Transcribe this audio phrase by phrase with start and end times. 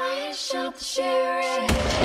[0.00, 1.98] I shot the sheriff.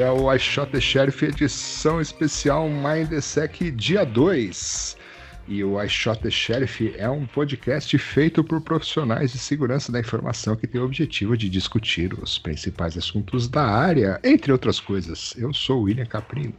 [0.00, 4.96] É o I Shot the Sheriff edição especial Mindsec dia 2.
[5.46, 10.00] E o I Shot the Sheriff é um podcast feito por profissionais de segurança da
[10.00, 15.34] informação que tem o objetivo de discutir os principais assuntos da área, entre outras coisas.
[15.36, 16.54] Eu sou o William Caprino.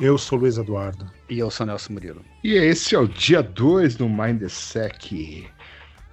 [0.00, 1.10] Eu sou Luiz Eduardo.
[1.28, 2.24] E eu sou Nelson Murilo.
[2.44, 5.48] E esse é o dia 2 do Mindsec.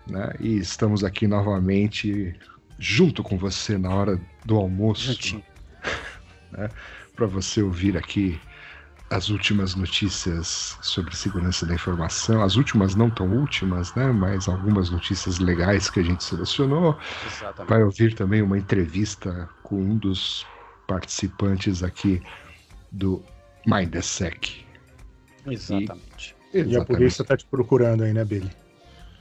[0.10, 0.34] Né?
[0.40, 2.34] E estamos aqui novamente
[2.80, 5.44] junto com você na hora do almoço Juntinho.
[7.16, 8.40] para você ouvir aqui
[9.12, 14.90] as últimas notícias sobre segurança da informação, as últimas não tão últimas, né, mas algumas
[14.90, 16.98] notícias legais que a gente selecionou.
[17.26, 17.70] Exatamente.
[17.70, 20.48] Vai ouvir também uma entrevista com um dos
[20.88, 22.22] participantes aqui
[22.90, 23.22] do
[23.66, 24.66] Mindsec.
[25.46, 26.36] Exatamente.
[26.54, 26.88] E a Exatamente.
[26.88, 28.50] polícia tá te procurando aí, né, Billy?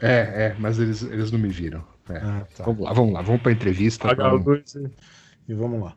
[0.00, 1.84] É, é, mas eles, eles não me viram.
[2.09, 2.19] É.
[2.19, 2.65] Ah, tá.
[2.65, 4.09] Vamos lá, vamos lá, vamos para a entrevista.
[4.09, 4.91] A luz e,
[5.48, 5.97] e vamos lá.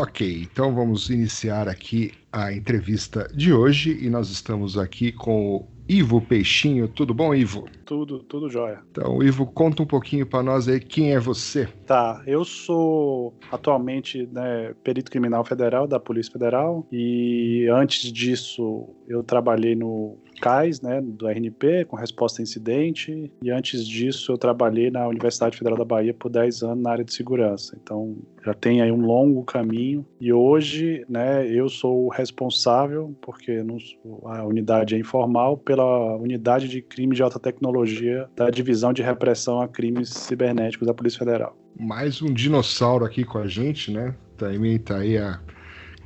[0.00, 5.68] Ok, então vamos iniciar aqui a entrevista de hoje e nós estamos aqui com o
[5.88, 6.86] Ivo Peixinho.
[6.86, 7.64] Tudo bom, Ivo?
[7.84, 8.80] Tudo, tudo jóia.
[8.92, 11.66] Então, Ivo, conta um pouquinho para nós aí quem é você.
[11.84, 19.24] Tá, eu sou atualmente né, perito criminal federal da Polícia Federal e antes disso eu
[19.24, 24.90] trabalhei no CAIS, né, do RNP, com resposta a incidente, e antes disso eu trabalhei
[24.90, 27.76] na Universidade Federal da Bahia por 10 anos na área de segurança.
[27.82, 33.62] Então já tem aí um longo caminho e hoje, né, eu sou o responsável, porque
[33.62, 33.78] não
[34.24, 39.60] a unidade é informal, pela unidade de crimes de alta tecnologia da Divisão de Repressão
[39.60, 41.56] a Crimes Cibernéticos da Polícia Federal.
[41.78, 44.14] Mais um dinossauro aqui com a gente, né?
[44.36, 45.40] Também tá aí há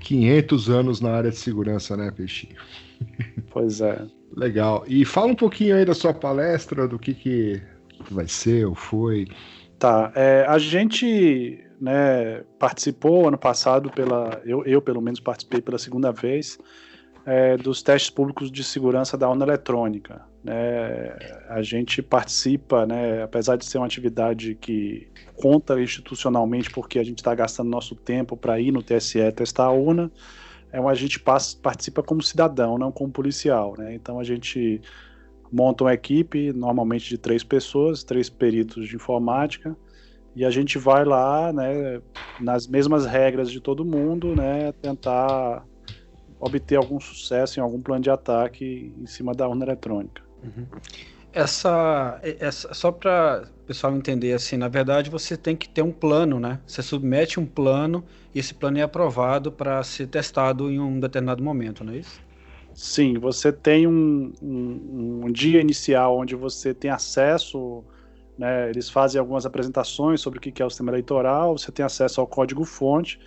[0.00, 2.56] 500 anos na área de segurança, né, Peixinho?
[3.50, 4.06] Pois é.
[4.36, 4.84] Legal.
[4.86, 7.62] E fala um pouquinho aí da sua palestra, do que que
[8.10, 9.26] vai ser ou foi.
[9.78, 10.12] Tá.
[10.14, 14.40] é, a gente né, participou ano passado pela.
[14.44, 16.58] Eu, eu, pelo menos, participei pela segunda vez
[17.26, 20.22] é, dos testes públicos de segurança da urna eletrônica.
[20.42, 21.16] Né?
[21.48, 27.18] A gente participa, né, apesar de ser uma atividade que conta institucionalmente, porque a gente
[27.18, 30.10] está gastando nosso tempo para ir no TSE testar a urna,
[30.72, 33.74] é, a gente participa como cidadão, não como policial.
[33.76, 33.94] Né?
[33.94, 34.80] Então a gente
[35.52, 39.76] monta uma equipe, normalmente de três pessoas, três peritos de informática,
[40.34, 42.00] e a gente vai lá, né,
[42.40, 45.62] nas mesmas regras de todo mundo, né, tentar
[46.40, 50.22] obter algum sucesso em algum plano de ataque em cima da urna eletrônica.
[51.34, 55.90] Essa, essa só para o pessoal entender assim, na verdade você tem que ter um
[55.92, 56.60] plano, né?
[56.66, 58.04] Você submete um plano
[58.34, 62.20] e esse plano é aprovado para ser testado em um determinado momento, não é isso?
[62.74, 67.84] Sim, você tem um, um- um dia inicial onde você tem acesso,
[68.36, 71.84] né, eles fazem algumas apresentações sobre o que que é o sistema eleitoral, você tem
[71.84, 73.20] acesso ao código-fonte,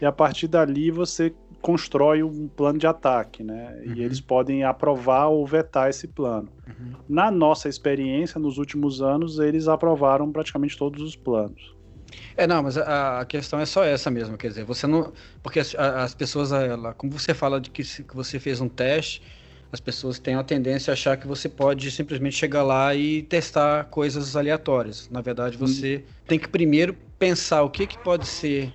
[0.00, 3.74] e a partir dali você constrói um plano de ataque, né?
[3.86, 3.94] Uhum.
[3.96, 6.52] E eles podem aprovar ou vetar esse plano.
[7.08, 11.60] Na nossa experiência, nos últimos anos, eles aprovaram praticamente todos os planos.
[12.36, 15.12] É, não, mas a, a questão é só essa mesmo, quer dizer, você não.
[15.42, 18.68] Porque as, as pessoas, ela, como você fala de que, se- que você fez um
[18.68, 19.22] teste,
[19.70, 23.84] as pessoas têm a tendência a achar que você pode simplesmente chegar lá e testar
[23.86, 25.08] coisas aleatórias.
[25.10, 28.72] Na verdade, você tem que primeiro pensar o que, que pode ser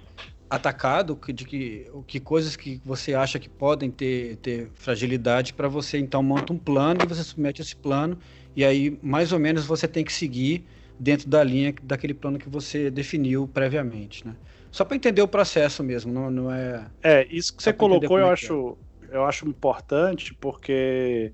[0.50, 5.68] atacado, que- de que, que coisas que você acha que podem ter, ter fragilidade, para
[5.68, 8.18] você então monta um plano e você submete esse plano,
[8.56, 10.68] e aí mais ou menos você tem que seguir
[11.00, 14.38] dentro da linha daquele plano que você definiu previamente, né?
[14.72, 16.90] Só para entender o processo mesmo, não, não é.
[17.04, 18.78] É, isso que Só você colocou eu é que acho,
[19.10, 21.34] eu acho importante porque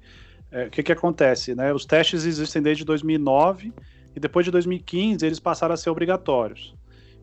[0.51, 1.73] é, o que, que acontece, né?
[1.73, 3.75] Os testes existem desde 2009
[4.15, 6.75] e depois de 2015 eles passaram a ser obrigatórios.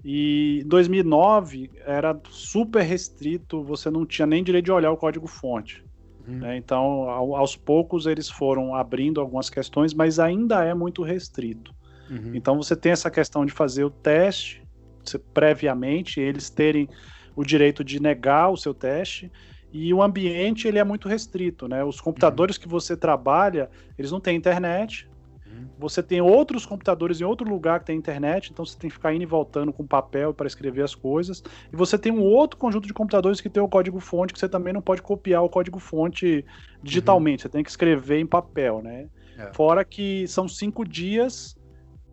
[0.05, 5.85] E em 2009 era super restrito, você não tinha nem direito de olhar o código-fonte.
[6.26, 6.38] Uhum.
[6.38, 6.56] né?
[6.56, 11.75] Então, ao- aos poucos, eles foram abrindo algumas questões, mas ainda é muito restrito.
[12.11, 12.32] Uhum.
[12.35, 14.62] Então, você tem essa questão de fazer o teste
[15.05, 16.88] se- previamente, eles terem
[17.35, 19.31] o direito de negar o seu teste.
[19.73, 21.82] E o ambiente ele é muito restrito, né?
[21.85, 25.08] Os computadores que você trabalha, eles não têm internet.
[25.50, 25.69] Uhum.
[25.79, 29.14] Você tem outros computadores em outro lugar que tem internet, então você tem que ficar
[29.14, 31.43] indo e voltando com papel para escrever as coisas.
[31.73, 34.73] E você tem um outro conjunto de computadores que tem o código-fonte, que você também
[34.73, 36.44] não pode copiar o código-fonte
[36.82, 39.08] digitalmente, você tem que escrever em papel, né?
[39.38, 39.52] É.
[39.52, 41.56] Fora que são cinco dias,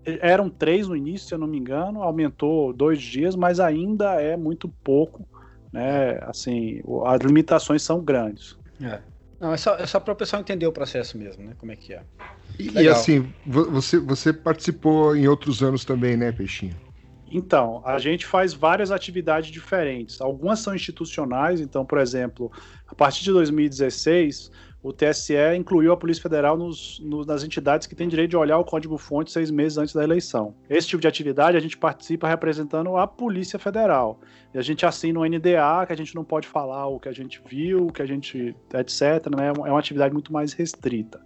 [0.06, 4.38] eram três no início, se eu não me engano, aumentou dois dias, mas ainda é
[4.38, 5.28] muito pouco,
[5.72, 6.20] né?
[6.22, 8.58] Assim, as limitações são grandes.
[8.82, 9.02] É.
[9.40, 11.54] Não, é só, é só para o pessoal entender o processo mesmo, né?
[11.58, 12.02] Como é que é.
[12.60, 16.76] E, e assim, vo- você, você participou em outros anos também, né, Peixinho?
[17.30, 20.22] Então, a gente faz várias atividades diferentes.
[20.22, 22.52] Algumas são institucionais, então, por exemplo,
[22.88, 24.50] a partir de 2016,
[24.88, 28.58] o TSE incluiu a Polícia Federal nos, no- nas entidades que têm direito de olhar
[28.58, 30.56] o código-fonte seis meses antes da eleição.
[30.70, 34.20] Esse tipo de atividade a gente participa representando a Polícia Federal.
[34.54, 37.12] E a gente assina um NDA que a gente não pode falar o que a
[37.12, 38.56] gente viu, o que a gente.
[38.74, 39.30] etc.
[39.36, 39.48] Né?
[39.48, 41.22] É uma atividade muito mais restrita.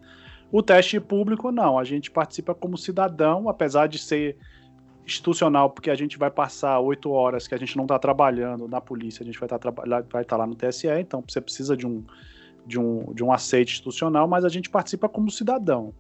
[0.52, 1.78] O teste público, não.
[1.78, 4.38] A gente participa como cidadão, apesar de ser
[5.06, 8.80] institucional, porque a gente vai passar oito horas que a gente não está trabalhando na
[8.82, 11.88] polícia, a gente vai estar trabalhando, vai estar lá no TSE, então você precisa de
[11.88, 12.04] um,
[12.66, 15.94] de um, de um aceite institucional, mas a gente participa como cidadão.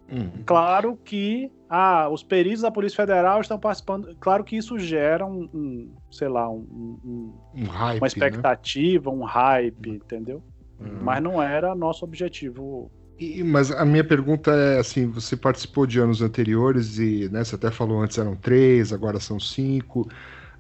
[0.46, 5.50] Claro que ah, os peritos da Polícia Federal estão participando, claro que isso gera um,
[5.54, 8.08] um, sei lá, um- um- Um hype, uma né?
[8.08, 10.44] expectativa, um hype, entendeu?
[10.80, 11.00] Uhum.
[11.02, 12.92] Mas não era nosso objetivo.
[13.20, 17.56] E- mas a minha pergunta é assim, você participou de anos anteriores e né, você
[17.56, 20.08] até falou antes eram três, agora são cinco.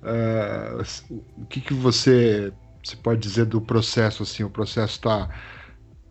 [0.03, 0.81] Ah,
[1.37, 2.53] o que, que você,
[2.83, 4.23] você pode dizer do processo?
[4.23, 5.29] Assim, o processo está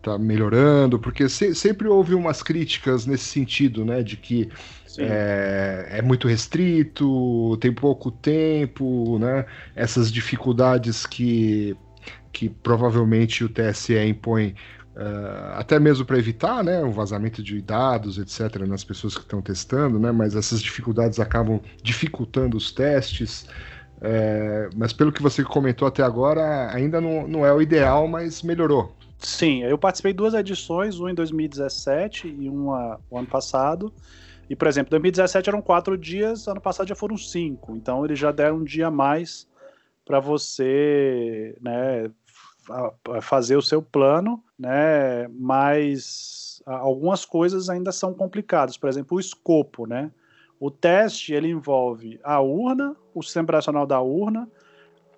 [0.01, 0.99] tá melhorando?
[0.99, 4.03] Porque se- sempre houve umas críticas nesse sentido, né?
[4.03, 4.49] De que
[4.97, 9.45] é, é muito restrito, tem pouco tempo, né?
[9.75, 11.77] Essas dificuldades que,
[12.31, 14.55] que provavelmente o TSE impõe,
[14.95, 19.41] eh, até mesmo para evitar né, o vazamento de dados, etc., nas pessoas que estão
[19.41, 20.11] testando, né?
[20.11, 23.47] Mas essas dificuldades acabam dificultando os testes.
[24.01, 28.41] Eh, mas pelo que você comentou até agora, ainda não, não é o ideal, mas
[28.41, 29.00] melhorou.
[29.23, 33.93] Sim, eu participei duas edições, uma em 2017 e uma o ano passado.
[34.49, 37.75] E, por exemplo, 2017 eram quatro dias, ano passado já foram cinco.
[37.75, 39.47] Então, eles já deram um dia a mais
[40.03, 42.09] para você né,
[42.65, 45.27] fa- fazer o seu plano, né?
[45.29, 48.75] Mas algumas coisas ainda são complicadas.
[48.75, 50.11] Por exemplo, o escopo, né?
[50.59, 54.49] O teste ele envolve a urna, o sistema operacional da urna,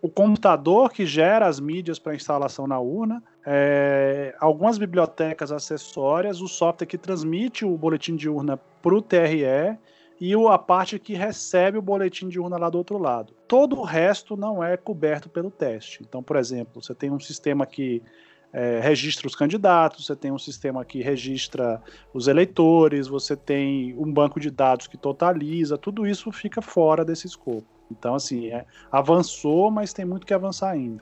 [0.03, 6.47] o computador que gera as mídias para instalação na urna, é, algumas bibliotecas acessórias, o
[6.49, 9.77] software que transmite o boletim de urna para o TRE
[10.19, 13.33] e a parte que recebe o boletim de urna lá do outro lado.
[13.47, 15.99] Todo o resto não é coberto pelo teste.
[16.01, 18.03] Então, por exemplo, você tem um sistema que
[18.51, 21.81] é, registra os candidatos, você tem um sistema que registra
[22.13, 27.25] os eleitores, você tem um banco de dados que totaliza, tudo isso fica fora desse
[27.25, 27.65] escopo.
[27.97, 31.01] Então, assim, é, avançou, mas tem muito que avançar ainda.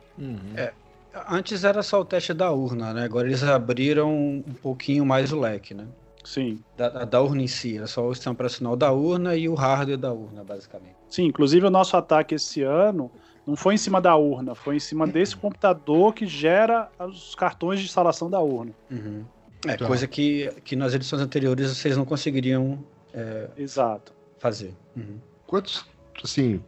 [0.56, 0.74] É.
[1.30, 3.04] Antes era só o teste da urna, né?
[3.04, 5.88] Agora eles abriram um pouquinho mais o leque, né?
[6.24, 6.60] Sim.
[6.78, 9.98] Da, da- urna em si, era só o sistema operacional da urna e o hardware
[9.98, 10.96] da urna, basicamente.
[11.10, 13.12] Sim, inclusive o nosso ataque esse ano
[13.46, 17.80] não foi em cima da urna, foi em cima desse computador que gera os cartões
[17.80, 18.72] de instalação da urna.
[18.90, 19.26] Uhum.
[19.68, 19.86] É, Tá.
[19.86, 22.80] coisa que, que nas edições anteriores vocês não conseguiriam
[23.58, 24.14] Exato.
[24.40, 24.74] fazer.
[24.96, 25.18] Uhum.
[25.46, 25.86] Quantos,
[26.24, 26.62] assim,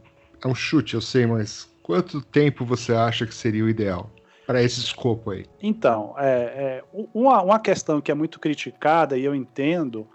[0.47, 4.09] é um chute, eu sei, mas quanto tempo você acha que seria o ideal
[4.45, 5.45] para esse escopo aí?
[5.61, 6.83] Então, é, é,
[7.13, 10.07] uma, uma questão que é muito criticada, e eu entendo,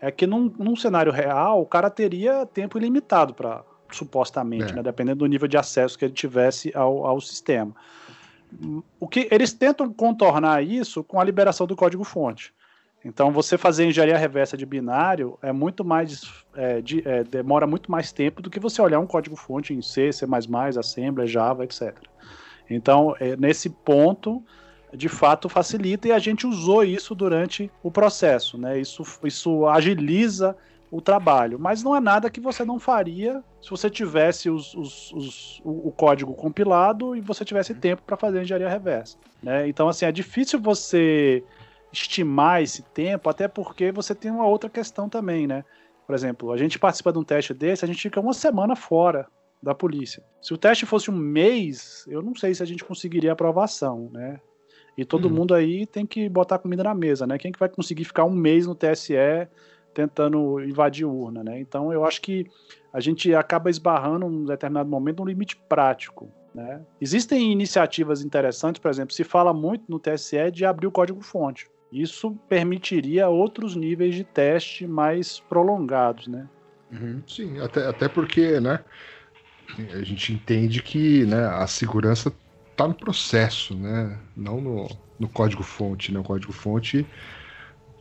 [0.00, 4.76] é que num, num cenário real, o cara teria tempo ilimitado para, supostamente, É.
[4.76, 7.74] né, dependendo do nível de acesso que ele tivesse ao, ao sistema.
[8.98, 12.54] O que eles tentam contornar isso com a liberação do código-fonte.
[13.06, 16.22] Então, você fazer engenharia reversa de binário é muito mais
[16.56, 20.12] é, de- é, demora muito mais tempo do que você olhar um código-fonte em C,
[20.12, 20.26] C++,
[20.76, 21.94] Assembler, Java, etc.
[22.68, 24.42] Então, é, nesse ponto,
[24.92, 28.80] de fato facilita e a gente usou isso durante o processo, né?
[28.80, 30.56] Isso, isso agiliza
[30.90, 35.12] o trabalho, mas não é nada que você não faria se você tivesse os- os-
[35.12, 39.68] os- o, o código compilado e você tivesse tempo para fazer engenharia reversa, né?
[39.68, 41.44] Então, assim, é difícil você
[42.02, 45.64] estimar esse tempo, até porque você tem uma outra questão também, né?
[46.06, 49.26] Por exemplo, a gente participa de um teste desse, a gente fica uma semana fora
[49.62, 50.22] da polícia.
[50.40, 54.40] Se o teste fosse um mês, eu não sei se a gente conseguiria aprovação, né?
[54.96, 55.32] E todo Hum.
[55.32, 57.36] mundo aí tem que botar comida na mesa, né?
[57.38, 59.48] Quem que vai conseguir ficar um mês no TSE
[59.92, 61.58] tentando invadir urna, né?
[61.58, 62.46] Então eu acho que
[62.92, 66.80] a gente acaba esbarrando num determinado momento um limite prático, né?
[67.00, 71.68] Existem iniciativas interessantes, por exemplo, se fala muito no TSE de abrir o código-fonte.
[71.92, 76.48] Isso permitiria outros níveis de teste mais prolongados, né?
[76.90, 77.22] Uhum.
[77.26, 78.80] Sim, até, até porque, né,
[79.92, 82.32] a gente entende que né, a segurança
[82.70, 84.88] está no processo, né, não no,
[85.18, 86.12] no código-fonte.
[86.12, 87.06] Né, o código-fonte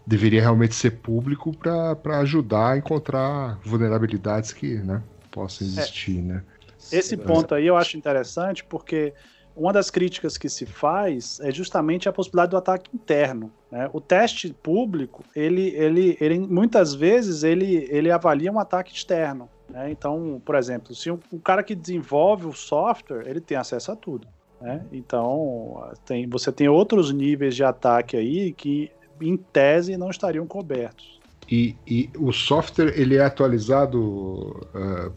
[0.06, 5.02] deveria realmente ser público para ajudar a encontrar vulnerabilidades que né,
[5.32, 6.44] possam existir, né.
[6.92, 9.14] Esse ponto aí eu acho interessante porque
[9.56, 13.52] uma das críticas que se faz é justamente a possibilidade do ataque interno.
[13.72, 13.90] né?
[13.94, 19.50] O teste público, ele, ele, ele muitas vezes ele, ele avalia um ataque externo.
[19.70, 19.90] né?
[19.90, 24.28] Então, por exemplo, se o, cara que desenvolve o software, ele tem acesso a tudo.
[24.60, 24.86] né?
[24.92, 31.16] Então, tem, você tem outros níveis de ataque aí que, em tese, não estariam cobertos.
[31.50, 35.12] E, e o software ele é atualizado, ah,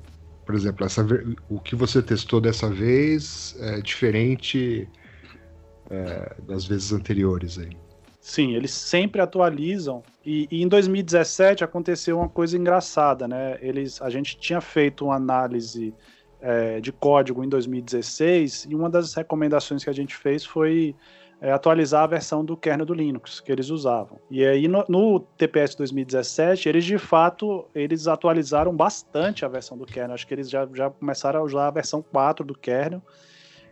[0.48, 1.06] por exemplo, essa,
[1.50, 4.88] o que você testou dessa vez é diferente
[5.90, 7.76] eh, das vezes anteriores aí.
[8.18, 10.02] Sim, eles sempre atualizam.
[10.24, 13.58] E, e em 2017 aconteceu uma coisa engraçada, né?
[13.60, 15.92] Eles, a gente tinha feito uma análise
[16.40, 20.96] é, de código em 2016 e uma das recomendações que a gente fez foi
[21.40, 24.18] é, atualizar a versão do kernel do Linux que eles usavam.
[24.30, 29.86] E aí no, no TPS 2017 eles de fato eles atualizaram bastante a versão do
[29.86, 30.14] kernel.
[30.14, 33.02] Acho que eles já, já começaram a usar a versão 4 do kernel.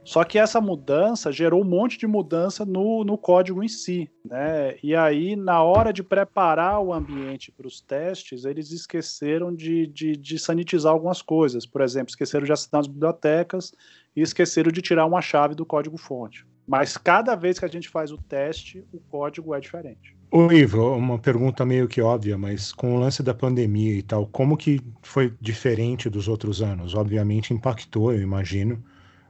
[0.07, 4.77] Só que essa mudança gerou um monte de mudança no, no código em si, né?
[4.81, 10.13] E aí, na hora de preparar o ambiente para os testes, eles esqueceram de, de,
[10.13, 11.67] de sanitizar algumas coisas.
[11.67, 13.75] Por exemplo, esqueceram de assinar as bibliotecas
[14.15, 16.47] e esqueceram de tirar uma chave do código-fonte.
[16.67, 20.17] Mas cada vez que a gente faz o teste, o código é diferente.
[20.31, 24.27] Ô Ivo, uma pergunta meio que óbvia, mas com o lance da pandemia e tal,
[24.27, 26.95] como que foi diferente dos outros anos?
[26.95, 28.83] Obviamente impactou, eu imagino,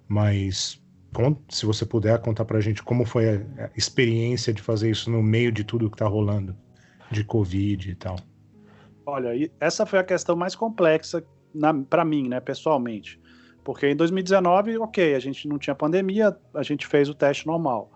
[0.09, 0.83] mas
[1.51, 5.23] se você puder contar pra gente como foi a a experiência de fazer isso no
[5.23, 6.57] meio de tudo que tá rolando,
[7.11, 8.17] de Covid e tal.
[9.05, 11.25] Olha, essa foi a questão mais complexa
[11.89, 13.21] para mim, né, pessoalmente.
[13.67, 17.91] Porque em 2019, ok, a gente não tinha pandemia, a gente fez o teste normal.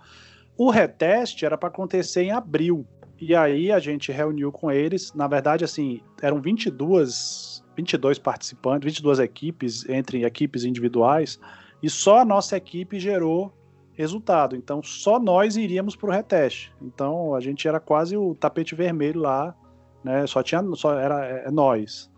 [0.57, 2.85] O reteste era para acontecer em abril.
[3.21, 5.15] E aí a gente reuniu com eles.
[5.15, 11.39] Na verdade, assim, eram 22, 22 participantes, 22 equipes, entre equipes individuais,
[11.81, 13.55] e só a nossa equipe gerou
[13.93, 14.57] resultado.
[14.57, 16.73] Então, só nós iríamos para o reteste.
[16.83, 19.55] Então, a gente era quase o tapete vermelho lá
[20.03, 20.27] né?
[20.27, 22.11] Só tinha, só era é, nós.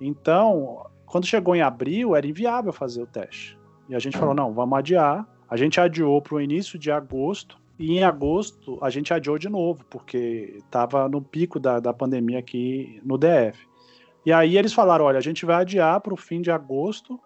[0.00, 3.58] Então, quando chegou em abril, era inviável fazer o teste.
[3.88, 5.26] E a gente falou, não, vamos adiar.
[5.48, 7.58] A gente adiou para o início de agosto.
[7.78, 12.38] E em agosto a gente adiou de novo, porque estava no pico da, da pandemia
[12.40, 13.56] aqui no DF.
[14.26, 17.18] E aí eles falaram: olha, a gente vai adiar para o fim de agosto,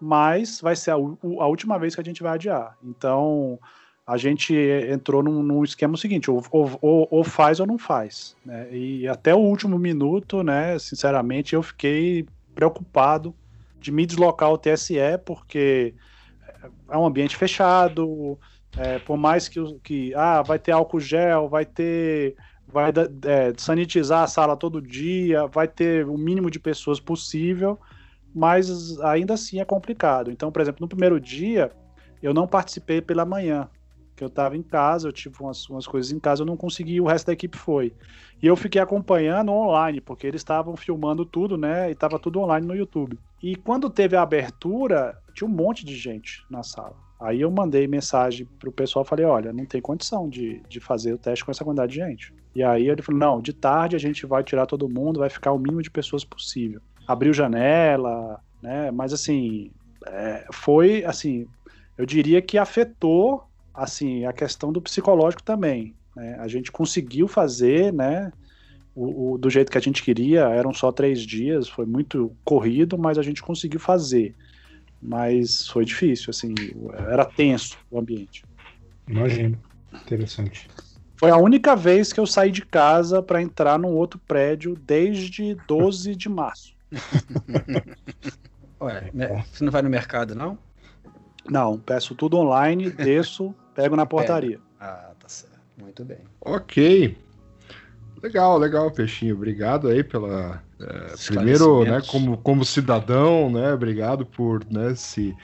[0.00, 2.76] mas vai ser a, a última vez que a gente vai adiar.
[2.84, 3.58] Então
[4.06, 4.54] a gente
[4.88, 8.36] entrou num, num esquema seguinte: ou, ou- ou- ou faz ou não faz.
[8.44, 8.68] né?
[8.72, 12.26] E até o último minuto, né, sinceramente, eu fiquei
[12.56, 13.36] preocupado
[13.78, 15.94] de me deslocar ao TSE, porque
[16.90, 18.38] é um ambiente fechado.
[18.76, 22.34] é, por mais que, que ah, vai ter álcool gel, vai ter.
[22.66, 27.78] Vai é, sanitizar a sala todo dia, vai ter o mínimo de pessoas possível,
[28.34, 30.32] mas ainda assim é complicado.
[30.32, 31.70] Então, por exemplo, no primeiro dia,
[32.20, 33.68] eu não participei pela manhã,
[34.16, 37.00] que eu estava em casa, eu tive umas, umas coisas em casa, eu não consegui,
[37.00, 37.92] o resto da equipe foi.
[38.42, 41.88] E eu fiquei acompanhando online, porque eles estavam filmando tudo, né?
[41.88, 43.18] E estava tudo online no YouTube.
[43.42, 46.96] E quando teve a abertura, tinha um monte de gente na sala.
[47.20, 51.18] Aí eu mandei mensagem pro pessoal, falei, olha, não tem condição de, de fazer o
[51.18, 52.32] teste com essa quantidade de gente.
[52.54, 55.52] E aí ele falou, não, de tarde a gente vai tirar todo mundo, vai ficar
[55.52, 56.80] o mínimo de pessoas possível.
[57.06, 58.90] Abriu janela, né?
[58.90, 59.70] Mas assim,
[60.06, 61.46] é, foi assim,
[61.96, 63.44] eu diria que afetou
[63.76, 65.94] assim a questão do psicológico também.
[66.16, 66.36] né?
[66.40, 68.32] A gente conseguiu fazer, né?
[68.94, 72.96] O, o- do jeito que a gente queria, eram só três dias, foi muito corrido,
[72.96, 74.34] mas a gente conseguiu fazer.
[75.02, 76.54] Mas foi difícil, assim,
[77.10, 78.42] era tenso o ambiente.
[79.06, 79.58] Imagino.
[79.92, 80.66] Interessante.
[81.18, 85.54] Foi a única vez que eu saí de casa para entrar num outro prédio desde
[85.68, 86.74] 12 de março.
[88.80, 90.58] Ué, né, você não vai no mercado, não?
[91.48, 94.58] Não, peço tudo online, desço, pego na portaria.
[94.80, 95.56] Ah, tá certo.
[95.78, 96.18] Muito bem.
[96.40, 97.16] Ok.
[98.22, 99.34] Legal, legal, Peixinho.
[99.34, 100.62] Obrigado aí pela.
[100.80, 103.72] é, primeiro, né, como, como cidadão, né?
[103.72, 105.36] Obrigado por né, se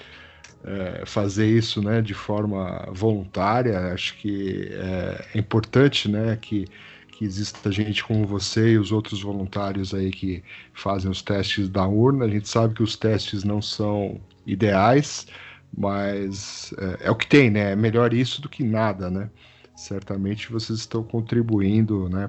[0.65, 3.93] é, fazer isso né, de forma voluntária.
[3.93, 6.67] Acho que é, é importante né, que,
[7.13, 11.87] que exista gente como você e os outros voluntários aí que fazem os testes da
[11.87, 12.25] urna.
[12.25, 15.27] A gente sabe que os testes não são ideais,
[15.77, 17.73] mas é, é o que tem, né?
[17.73, 19.31] É melhor isso do que nada, né?
[19.75, 22.29] Certamente vocês estão contribuindo né,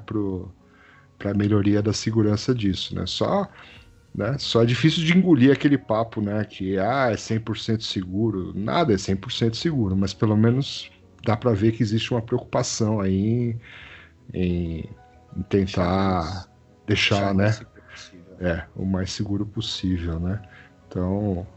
[1.20, 3.06] para a melhoria da segurança disso, né?
[3.06, 3.50] Só
[4.16, 4.38] né?
[4.38, 6.44] Só é difícil de engolir aquele papo, né?
[6.46, 8.54] Que ah, é 100% seguro.
[8.56, 10.92] Nada é 100% seguro, mas pelo menos
[11.24, 13.60] dá para ver que existe uma preocupação aí em,
[14.34, 14.90] em-
[15.50, 16.48] tentar
[16.88, 17.52] deixar, né?
[18.40, 20.42] É, o mais seguro possível, né?
[20.88, 21.48] Então,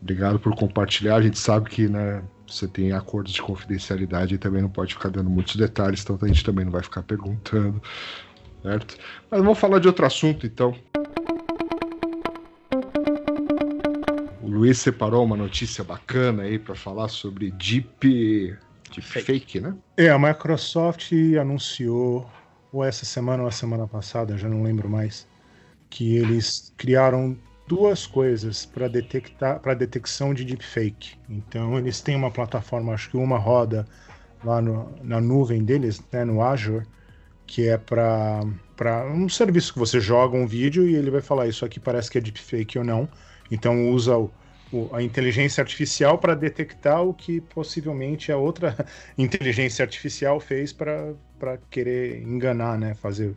[0.00, 1.16] obrigado por compartilhar.
[1.16, 5.10] A gente sabe que, né, você tem acordos de confidencialidade e também não pode ficar
[5.10, 7.82] dando muitos detalhes, então a gente também não vai ficar perguntando,
[8.62, 8.96] certo?
[9.30, 10.74] Mas vamos falar de outro assunto, então.
[14.42, 18.56] O Luiz separou uma notícia bacana aí para falar sobre Deep,
[18.90, 19.26] deep Fake.
[19.26, 19.74] fake, né?
[19.96, 22.28] É, a Microsoft anunciou,
[22.72, 25.28] ou essa semana ou a semana passada, já não lembro mais,
[25.90, 27.36] que eles criaram
[27.68, 31.16] duas coisas para detectar para detecção de deepfake.
[31.28, 33.86] Então eles têm uma plataforma, acho que uma roda
[34.42, 36.86] lá no- na nuvem deles, né, no Azure,
[37.46, 38.42] que é para
[39.12, 42.18] um serviço que você joga um vídeo e ele vai falar isso aqui parece que
[42.18, 43.10] é deepfake ou não.
[43.50, 44.34] Então usa o,
[44.70, 48.76] o- a inteligência artificial para detectar o que possivelmente a outra
[49.18, 51.16] inteligência artificial fez para
[51.70, 52.94] querer enganar, né?
[52.94, 53.36] Fazer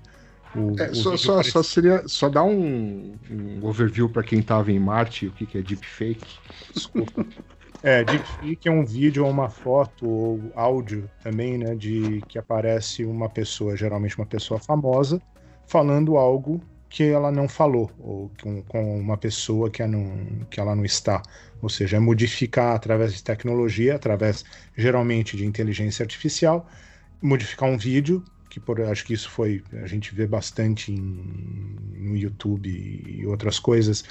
[0.56, 0.80] o.
[0.80, 4.80] É, o só, só, só seria só dar um, um overview para quem estava em
[4.80, 6.38] Marte o que, que é deepfake.
[6.74, 7.26] Desculpa.
[7.84, 11.74] É, deepfake é um vídeo ou uma foto ou áudio também, né?
[11.74, 15.20] De que aparece uma pessoa, geralmente uma pessoa famosa,
[15.66, 20.60] falando algo que ela não falou, ou com, com uma pessoa que, ela não, que
[20.60, 21.24] ela não está.
[21.62, 24.44] Ou seja, é modificar através de tecnologia, através
[24.76, 26.68] geralmente de inteligência artificial,
[27.22, 31.00] modificar um vídeo, que por, acho que isso foi, a gente vê bastante em,
[31.96, 34.04] no YouTube e outras coisas,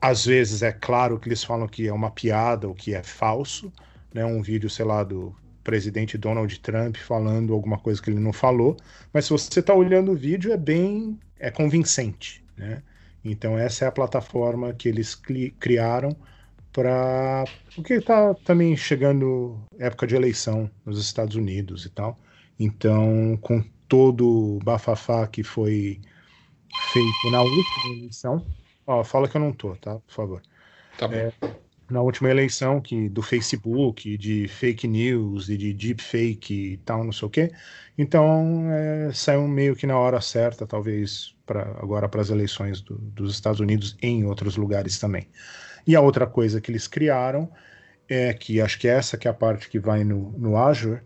[0.00, 3.72] às vezes é claro que eles falam que é uma piada ou que é falso,
[4.14, 4.24] né?
[4.24, 8.76] Um vídeo, sei lá, do presidente Donald Trump falando alguma coisa que ele não falou,
[9.12, 12.80] mas se você está olhando o vídeo é bem é convincente, né?
[13.24, 15.20] Então essa é a plataforma que eles
[15.58, 16.16] criaram
[16.72, 17.44] para
[17.74, 22.16] porque está também chegando época de eleição nos Estados Unidos e tal.
[22.58, 26.00] Então, com todo o bafafá que foi
[26.92, 28.46] feito na última eleição,
[28.86, 29.96] Ó, fala que eu não tô, tá?
[30.00, 30.42] Por favor.
[30.96, 31.06] Tá.
[31.12, 31.30] É,
[31.90, 37.12] na última eleição que do Facebook, de fake news e de deepfake e tal, não
[37.12, 37.52] sei o quê.
[37.98, 42.98] Então, é, saiu meio que na hora certa, talvez, pra, agora para as eleições do-
[42.98, 45.28] dos Estados Unidos e em outros lugares também.
[45.86, 47.50] E a outra coisa que eles criaram
[48.08, 51.00] é que, acho que essa que é a parte que vai no, no Azure,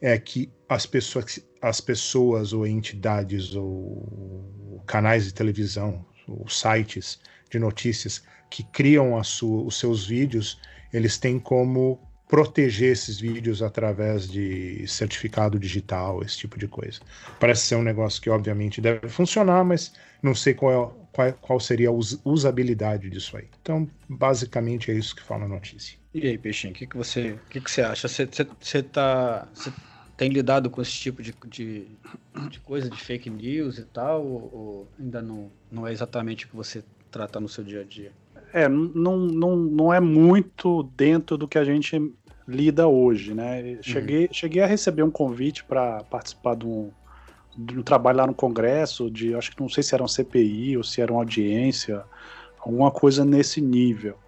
[0.00, 7.58] é que as pessoas, as pessoas ou entidades ou canais de televisão, ou sites de
[7.58, 10.60] notícias que criam sua, os seus vídeos,
[10.92, 17.00] eles têm como proteger esses vídeos através de certificado digital, esse tipo de coisa.
[17.38, 21.60] Parece ser um negócio que obviamente deve funcionar, mas não sei qual, é- qual, qual
[21.60, 23.48] seria a us- usabilidade disso aí.
[23.60, 25.98] Então, basicamente é isso que fala a notícia.
[26.12, 28.08] E aí, Peixinho, o que, que, você, que, que você acha?
[28.08, 28.26] Você,
[28.82, 29.48] tá.
[29.54, 29.72] Você
[30.20, 31.88] tem lidado com esse tipo de, de,
[32.50, 34.22] de coisa, de fake news e tal?
[34.22, 37.84] Ou, ou ainda não, não é exatamente o que você trata no seu dia a
[37.84, 38.12] dia?
[38.52, 42.12] É, não, não, não é muito dentro do que a gente
[42.46, 43.78] lida hoje, né?
[43.80, 46.90] Cheguei, cheguei a receber um convite para participar de um,
[47.56, 50.76] de um trabalho lá no Congresso, de acho que não sei se era um CPI
[50.76, 52.04] ou se era uma audiência,
[52.58, 54.18] alguma coisa nesse nível.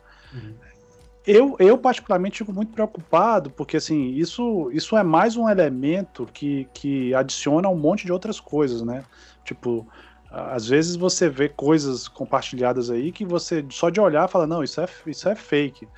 [1.25, 6.69] Eu, eu particularmente fico muito preocupado, porque assim, isso, isso é mais um elemento que,
[6.75, 9.07] que adiciona um monte de outras coisas, né?
[9.45, 9.89] Tipo,
[10.29, 14.81] às vezes você vê coisas compartilhadas aí que você só de olhar fala, não, isso
[14.81, 15.89] é, isso é fake.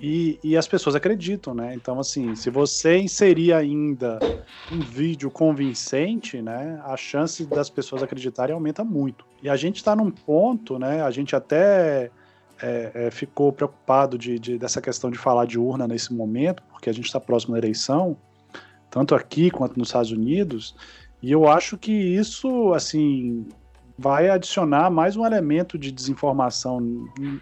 [0.00, 1.74] E, e as pessoas acreditam, né?
[1.74, 4.24] Então, assim, se você inserir ainda
[4.70, 9.26] um vídeo convincente, né, a chance das pessoas acreditarem aumenta muito.
[9.42, 11.02] E a gente está num ponto, né?
[11.02, 12.10] A gente até
[12.62, 16.88] é, é, ficou preocupado de, de- dessa questão de falar de urna nesse momento, porque
[16.88, 18.16] a gente está próximo da eleição,
[18.90, 20.74] tanto aqui quanto nos Estados Unidos,
[21.22, 23.46] e eu acho que isso, assim,
[23.98, 26.80] vai adicionar mais um elemento de desinformação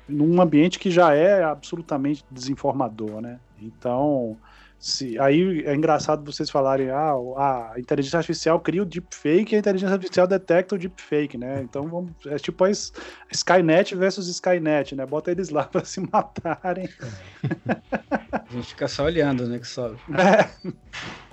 [0.09, 3.39] num ambiente que já é absolutamente desinformador, né?
[3.61, 4.37] Então,
[4.81, 9.59] se, aí é engraçado vocês falarem, ah, a inteligência artificial cria o deepfake e a
[9.59, 11.61] inteligência artificial detecta o deepfake, né?
[11.61, 15.05] Então vamos, é tipo a Skynet versus Skynet, né?
[15.05, 16.89] Bota eles lá para se matarem.
[18.33, 19.59] A gente fica só olhando, né?
[19.59, 19.99] Que sobe.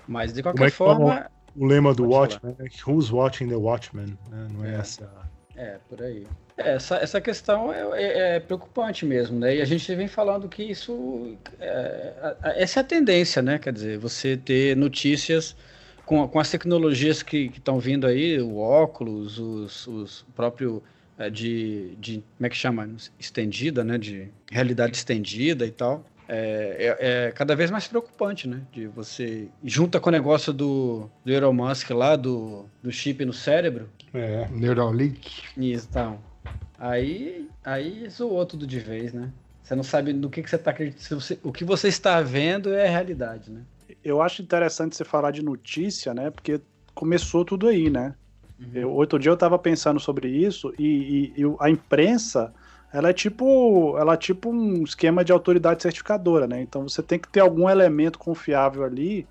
[0.07, 4.17] Mas de qualquer é forma, O lema do Pode Watchmen é Who's Watching the Watchmen?
[4.29, 4.47] né?
[4.51, 4.79] Não é, É.
[4.79, 5.09] essa.
[5.57, 6.23] É, por aí.
[6.55, 9.55] Essa, essa questão é, é- é preocupante mesmo, né?
[9.55, 11.35] E a gente vem falando que isso.
[11.59, 13.57] é, essa é a tendência, né?
[13.57, 15.55] Quer dizer, você ter notícias
[16.05, 20.83] com, com as tecnologias que estão vindo aí, o óculos, os, os próprio
[21.17, 22.23] é, de, de.
[22.37, 22.87] Como é que chama?
[23.19, 23.97] Estendida, né?
[23.97, 26.05] De realidade estendida e tal.
[26.27, 28.61] É, é- é cada vez mais preocupante, né?
[28.71, 29.49] De você.
[29.63, 33.89] Junta com o negócio do, do Elon Musk lá, do, do chip no cérebro.
[34.13, 34.47] É.
[34.49, 35.43] Neuralink.
[35.55, 36.19] Isso, então.
[36.77, 39.31] Aí, aí zoou tudo de vez, né?
[39.63, 41.03] Você não sabe no que, que você está acreditando.
[41.03, 43.65] se você- O que você está vendo é a realidade, né?
[44.03, 46.29] Eu acho interessante você falar de notícia, né?
[46.29, 46.61] Porque
[46.93, 48.15] começou tudo aí, né?
[48.73, 52.53] Eu, outro dia eu estava pensando sobre isso e, e- e a imprensa
[52.93, 56.61] ela é tipo ela é tipo um esquema de autoridade certificadora, né?
[56.61, 59.29] Então você tem que ter algum elemento confiável ali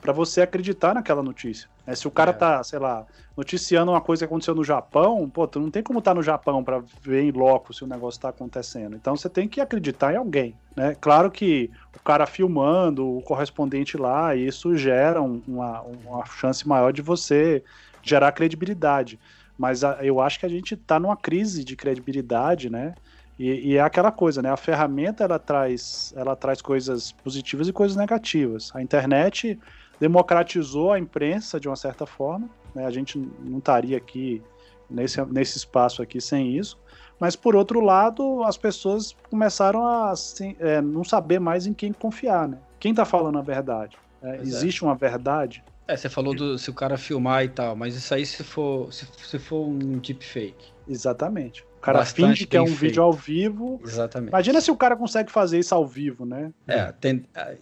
[0.00, 1.68] para você acreditar naquela notícia.
[1.86, 1.94] né?
[1.94, 2.34] Se o cara É.
[2.34, 5.98] tá, sei lá, noticiando uma coisa que aconteceu no Japão, pô, tu não tem como
[6.00, 8.96] estar no Japão para ver em loco se o negócio tá acontecendo.
[8.96, 10.94] Então você tem que acreditar em alguém, né?
[11.00, 16.92] Claro que o cara filmando, o correspondente lá, isso gera um- uma, uma chance maior
[16.92, 17.64] de você
[18.02, 19.18] gerar credibilidade.
[19.58, 22.94] Mas a- eu acho que a gente está numa crise de credibilidade, né?
[23.38, 24.50] E, e é aquela coisa, né?
[24.50, 28.70] A ferramenta ela traz, ela traz coisas positivas e coisas negativas.
[28.74, 29.58] A internet
[30.00, 32.86] democratizou a imprensa de uma certa forma, né?
[32.86, 34.42] A gente não estaria aqui
[34.88, 36.78] nesse, nesse espaço aqui sem isso.
[37.18, 41.92] Mas por outro lado, as pessoas começaram a assim, é, não saber mais em quem
[41.92, 42.58] confiar, né?
[42.78, 43.96] Quem está falando a verdade?
[44.22, 44.42] É, é.
[44.42, 45.64] existe uma verdade?
[45.88, 48.92] É, você falou do se o cara filmar e tal, mas isso aí se for,
[48.92, 50.72] se, se for um deepfake.
[50.88, 51.62] Exatamente.
[51.78, 53.00] O cara Bastante finge que é um bem vídeo feito.
[53.02, 53.80] ao vivo.
[53.84, 54.30] Exatamente.
[54.30, 56.52] Imagina se o cara consegue fazer isso ao vivo, né?
[56.66, 57.54] É, a ten- a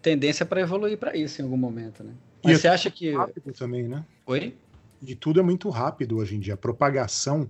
[0.00, 2.12] tendência para evoluir para isso em algum momento, né?
[2.44, 3.12] E Mas é você acha que.
[3.12, 4.04] Rápido também, né?
[4.26, 4.54] Oi?
[5.04, 6.54] E tudo é muito rápido hoje em dia.
[6.54, 7.48] A propagação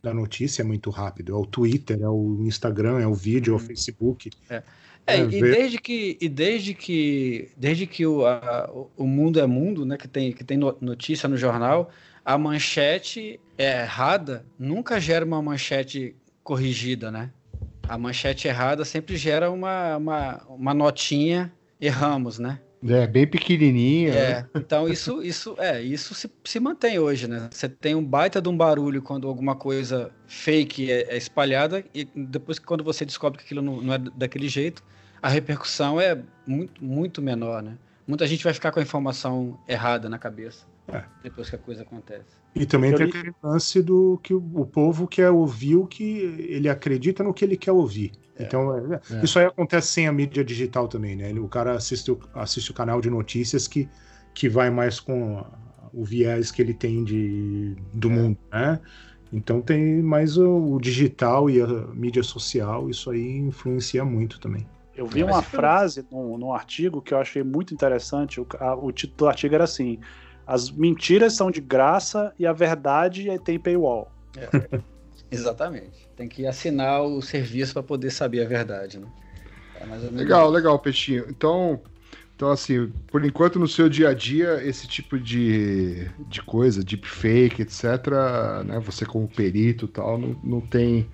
[0.00, 1.32] da notícia é muito rápido.
[1.32, 4.30] É o Twitter, é o Instagram, é o vídeo, é o Facebook.
[4.48, 4.62] É,
[5.06, 9.46] É, e ver- desde que, e desde que, desde que o, a- o- mundo é
[9.46, 11.90] mundo, né, que tem, que tem no- notícia no jornal,
[12.24, 17.30] a manchete é errada nunca gera uma manchete corrigida, né?
[17.88, 22.60] A manchete errada sempre gera uma, uma, uma notinha erramos, né?
[22.86, 24.12] É, bem pequenininha.
[24.12, 24.18] né?
[24.20, 27.48] É, então isso, isso, é, isso se, se mantém hoje, né?
[27.50, 32.04] Você tem um baita de um barulho quando alguma coisa fake é, é espalhada e
[32.14, 34.82] depois que quando você descobre que aquilo não, não é daquele jeito,
[35.22, 37.76] a repercussão é muito, muito menor, né?
[38.06, 41.04] Muita gente vai ficar com a informação errada na cabeça É.
[41.22, 42.36] depois que a coisa acontece.
[42.54, 46.02] E também Eu tem li- aquele lance do que o, povo quer ouvir o que
[46.02, 48.12] ele acredita no que ele quer ouvir.
[48.38, 49.24] Então, é- É.
[49.24, 51.32] isso aí acontece sem a mídia digital também, né?
[51.34, 53.88] O cara assiste o, assiste o canal de notícias que,
[54.34, 55.44] que vai mais com
[55.92, 58.14] o viés que ele tem de, do É.
[58.14, 58.80] mundo, né?
[59.32, 64.66] Então tem mais o, o digital e a mídia social, isso aí influencia muito também.
[64.94, 68.40] Eu vi Mas uma frase num, num artigo que eu achei muito interessante.
[68.40, 69.98] O, a- o título do artigo era assim:
[70.46, 74.10] As mentiras são de graça e a verdade é- tem paywall.
[75.30, 76.08] Exatamente.
[76.16, 79.06] Tem que assinar o serviço para poder saber a verdade, né?
[79.80, 81.24] É mais ou menos Legal, legal, Peixinho.
[81.28, 81.80] Então,
[82.36, 87.62] então, assim, por enquanto no seu dia a dia, esse tipo de, de coisa, deepfake,
[87.62, 91.08] etc., né, você como perito e tal, não, não tem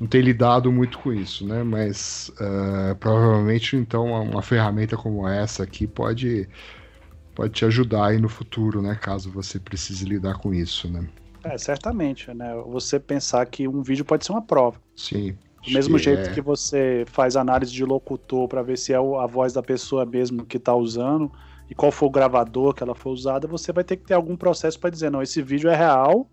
[0.00, 1.62] não tem lidado muito com isso, né?
[1.62, 6.48] Mas eh, provavelmente, então, uma, uma ferramenta como essa aqui pode,
[7.34, 8.94] pode te ajudar aí no futuro, né?
[9.00, 11.06] Caso você precise lidar com isso, né?
[11.44, 12.54] É, certamente, né?
[12.68, 14.80] Você pensar que um vídeo pode ser uma prova.
[14.96, 15.36] Sim.
[15.66, 18.96] Do mesmo Acho jeito é- que você faz análise de locutor para ver se é
[18.96, 21.30] a voz da pessoa mesmo que está usando
[21.70, 24.36] e qual foi o gravador que ela foi usada, você vai ter que ter algum
[24.36, 26.28] processo para dizer, não, esse vídeo é real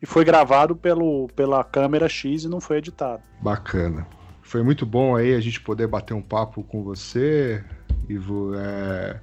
[0.00, 3.22] e foi gravado pelo, pela câmera X e não foi editado.
[3.40, 4.06] Bacana.
[4.42, 7.64] Foi muito bom aí a gente poder bater um papo com você,
[8.08, 8.52] Ivo.
[8.56, 9.20] É,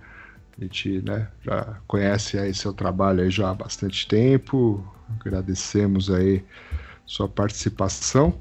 [0.60, 4.86] a gente né, já conhece aí seu trabalho aí já há bastante tempo.
[5.19, 6.43] Agradecemos aí
[7.06, 8.38] sua participação.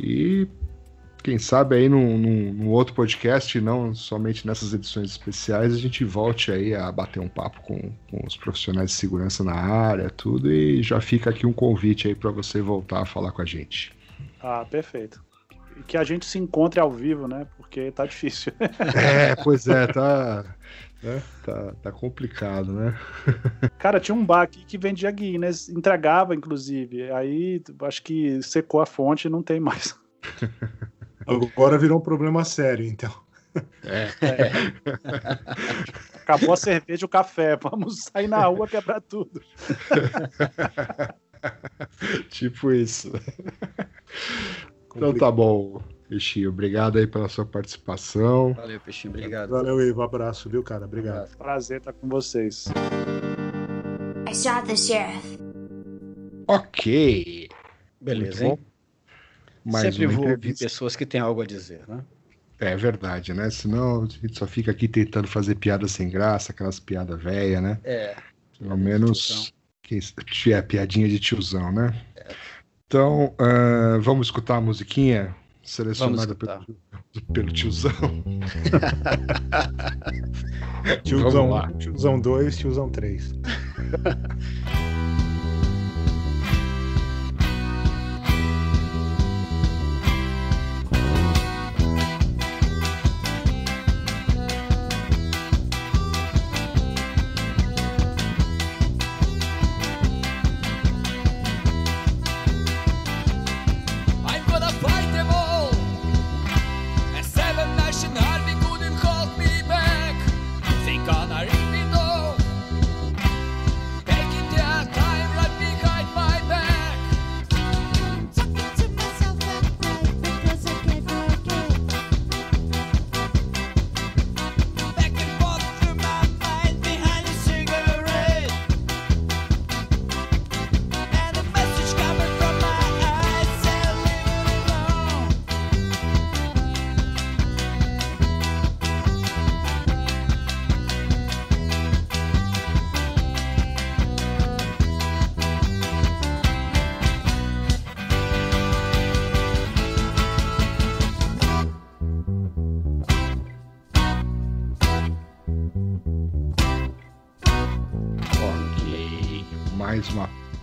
[0.00, 0.48] E
[1.22, 6.04] quem sabe aí num, num, num outro podcast, não somente nessas edições especiais, a gente
[6.04, 10.50] volte aí a bater um papo com, com os profissionais de segurança na área, tudo,
[10.50, 13.92] e já fica aqui um convite aí para você voltar a falar com a gente.
[14.40, 15.22] Ah, perfeito.
[15.76, 17.46] E que a gente se encontre ao vivo, né?
[17.68, 18.52] Porque tá difícil.
[18.96, 20.56] É, pois é, tá,
[21.02, 22.98] né, tá, tá complicado, né?
[23.78, 27.10] Cara, tinha um bar aqui que vendia Guinness, entregava, inclusive.
[27.12, 29.94] Aí acho que secou a fonte e não tem mais.
[31.26, 33.12] Agora virou um problema sério, então.
[33.84, 34.08] É.
[36.22, 37.56] Acabou a cerveja e o café.
[37.56, 39.42] Vamos sair na rua quebrar tudo.
[42.30, 43.12] tipo isso.
[44.96, 46.48] Então tá bom, Peixinho.
[46.48, 48.54] Obrigado aí pela sua participação.
[48.54, 49.12] Valeu, Peixinho.
[49.12, 49.50] Obrigado.
[49.50, 50.02] Valeu, Ivo.
[50.02, 50.86] Abraço, viu, cara?
[50.86, 51.16] Obrigado.
[51.16, 51.36] Abraço.
[51.36, 52.66] Prazer estar com vocês.
[54.26, 55.38] I shot the sheriff.
[56.46, 57.48] Ok.
[58.00, 58.58] Beleza, hein?
[59.64, 62.02] Mais Sempre vou ouvir pessoas que têm algo a dizer, né?
[62.58, 63.50] É verdade, né?
[63.50, 67.78] Senão a gente só fica aqui tentando fazer piada sem graça, aquelas piadas velhas, né?
[67.84, 68.16] É.
[68.58, 70.00] Pelo menos quem
[70.52, 71.94] é piadinha de tiozão, né?
[72.86, 75.36] Então, ah, vamos escutar a musiquinha
[75.68, 76.66] selecionada pelo,
[77.32, 77.92] pelo tiozão.
[81.04, 81.70] Tiozão Vamos lá.
[81.74, 83.34] 1, tiozão 2, tiozão 3.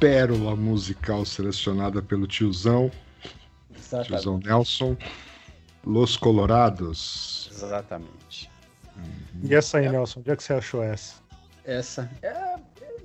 [0.05, 2.91] pérola musical selecionada pelo tiozão,
[4.05, 4.95] tiozão Nelson.
[5.83, 7.49] Los Colorados.
[7.51, 8.51] Exatamente.
[9.43, 11.15] E essa aí, Nelson, onde é que você achou essa?
[11.63, 12.55] Essa é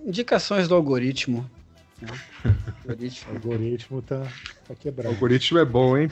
[0.04, 1.48] indicações do algoritmo.
[2.02, 2.08] né?
[2.44, 3.32] O Algoritmo.
[3.34, 4.20] algoritmo tá,
[4.66, 5.08] tá O quebrado.
[5.14, 6.10] algoritmo é bom, hein?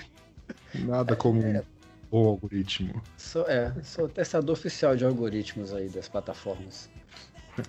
[0.75, 1.63] Nada como um
[2.11, 3.03] bom algoritmo.
[3.19, 6.89] Sou, é, sou testador oficial de algoritmos aí das plataformas.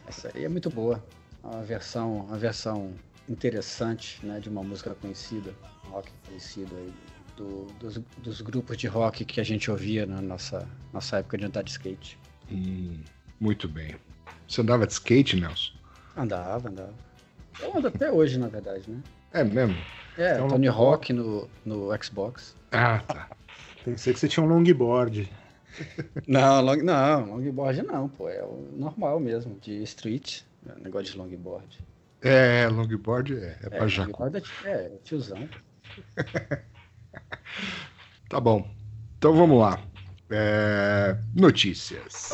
[0.08, 1.04] Essa aí é muito boa.
[1.44, 2.94] Uma versão, uma versão
[3.30, 5.54] interessante né, de uma música conhecida,
[5.88, 6.94] um rock conhecido aí,
[7.38, 11.46] do- dos, dos grupos de rock que a gente ouvia na nossa, nossa época de
[11.46, 12.18] andar de skate.
[12.52, 13.00] Hum,
[13.40, 13.96] muito bem.
[14.48, 15.72] Você andava de skate, Nelson?
[16.18, 16.94] Andava, andava.
[17.62, 19.02] Eu ando até hoje, na verdade, né?
[19.32, 19.76] É mesmo?
[20.18, 22.56] É, Então, Tony Hawk no, no Xbox.
[22.72, 23.30] Ah, tá.
[23.86, 25.32] Pensei que você tinha um longboard.
[26.28, 28.28] Não, long, não, longboard não, pô.
[28.28, 30.42] É o normal mesmo, de street.
[30.68, 31.80] é Negócio de longboard.
[32.22, 34.10] É, longboard é, é pra É, jacu.
[34.24, 35.50] longboard é, ti- é, tiozão.
[38.30, 38.70] Tá bom.
[39.18, 39.82] Então vamos lá.
[40.30, 42.30] É, Notícias.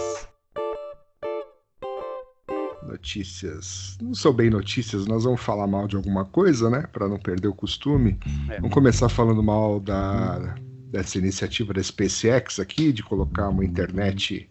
[2.83, 3.97] Notícias.
[4.01, 6.85] Não são bem notícias, nós vamos falar mal de alguma coisa, né?
[6.91, 8.19] Pra não perder o costume.
[8.49, 8.55] É.
[8.57, 10.55] Vamos começar falando mal da,
[10.91, 14.49] dessa iniciativa da SpaceX aqui, de colocar uma internet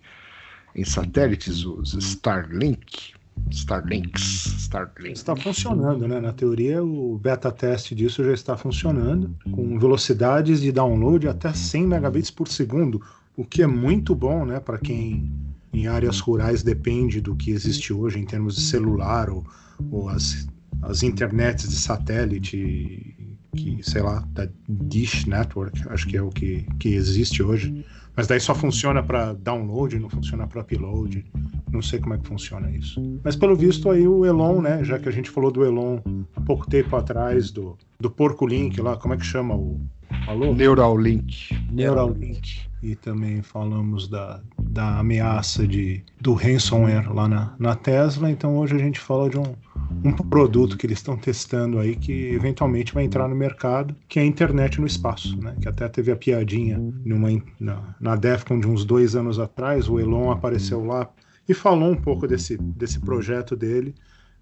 [0.74, 3.14] em satélites, os Starlink.
[3.50, 4.54] Starlinks.
[4.58, 5.16] Starlink.
[5.16, 6.20] Está funcionando, né?
[6.20, 11.86] Na teoria, o beta teste disso já está funcionando, com velocidades de download até 100
[11.86, 13.00] megabits por segundo,
[13.36, 14.60] o que é muito bom, né?
[14.60, 15.30] Para quem
[15.72, 19.44] em áreas rurais depende do que existe hoje em termos de celular ou,
[19.90, 20.46] ou as,
[20.82, 23.16] as internets de satélite,
[23.56, 27.84] que sei lá, da Dish Network, acho que é o que, que existe hoje.
[28.16, 31.24] Mas daí só funciona para download, não funciona para upload.
[31.72, 33.02] Não sei como é que funciona isso.
[33.24, 34.84] Mas pelo visto aí o Elon, né?
[34.84, 35.98] Já que a gente falou do Elon
[36.36, 39.80] há pouco tempo atrás, do, do Porco Link lá, como é que chama o.
[40.24, 40.54] Falou?
[40.54, 41.56] Neuralink.
[41.72, 42.60] Neuralink.
[42.80, 48.30] E também falamos da, da ameaça de, do ransomware lá na, na Tesla.
[48.30, 49.54] Então hoje a gente fala de um,
[50.02, 54.22] um produto que eles estão testando aí que eventualmente vai entrar no mercado, que é
[54.22, 55.54] a internet no espaço, né?
[55.60, 57.28] Que até teve a piadinha numa,
[57.60, 61.08] na, na DEFCON de uns dois anos atrás, o Elon apareceu lá
[61.48, 63.94] e falou um pouco desse, desse projeto dele.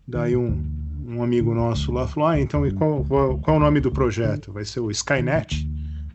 [0.07, 0.63] Daí um,
[1.07, 3.93] um amigo nosso lá falou: Ah, então e qual, qual, qual é o nome do
[3.93, 4.53] projeto?
[4.53, 5.69] Vai ser o Skynet?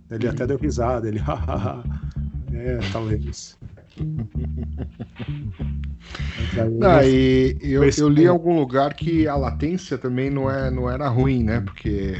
[0.09, 1.83] Ele até deu risada, ele, hahaha.
[2.53, 3.56] É, talvez.
[6.83, 8.29] Ah, ele- e eu, eu li em ponto.
[8.29, 11.59] algum lugar que a latência também não, é, não era ruim, né?
[11.61, 12.15] Porque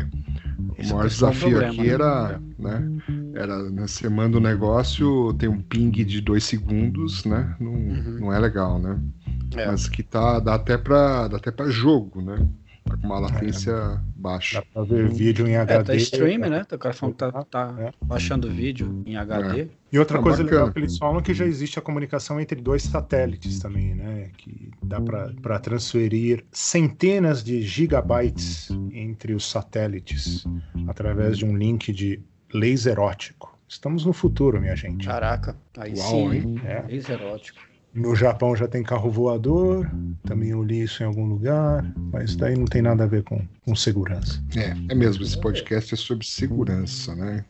[0.70, 1.94] o Esse maior é o principal desafio problema, aqui né?
[1.94, 3.02] era, né?
[3.36, 7.56] Era, né, você manda um negócio, tem um ping de dois segundos, né?
[7.60, 8.18] Não, Uhum.
[8.20, 9.00] não é legal, né?
[9.56, 9.68] É.
[9.68, 12.48] Mas que tá, dá até pra, dá até pra jogo, né?
[12.86, 13.74] Tá com uma latência
[14.30, 14.60] baixa.
[14.60, 15.84] Dá pra ver vídeo em É, HD.
[15.84, 16.66] tá streaming, né?
[16.72, 17.92] O cara falando que tá, tá É.
[18.04, 19.68] baixando vídeo em HD.
[19.92, 20.62] E outra Ah, coisa bacana.
[20.62, 24.30] legal que eles falam é que já existe a comunicação entre dois satélites também, né?
[24.38, 30.46] Que dá para transferir centenas de gigabytes entre os satélites
[30.88, 32.22] através de um link de
[32.54, 33.58] laser ótico.
[33.68, 35.06] Estamos no futuro, minha gente.
[35.06, 36.32] Caraca, aí Uau, sim.
[36.38, 36.62] hein?
[36.64, 36.86] É.
[36.88, 37.60] Ex erótico.
[37.98, 39.90] No Japão já tem carro voador,
[40.24, 41.84] também eu li isso em algum lugar,
[42.14, 44.40] mas daí não tem nada a ver com, com segurança.
[44.56, 47.44] É, é mesmo, esse podcast é sobre segurança, né?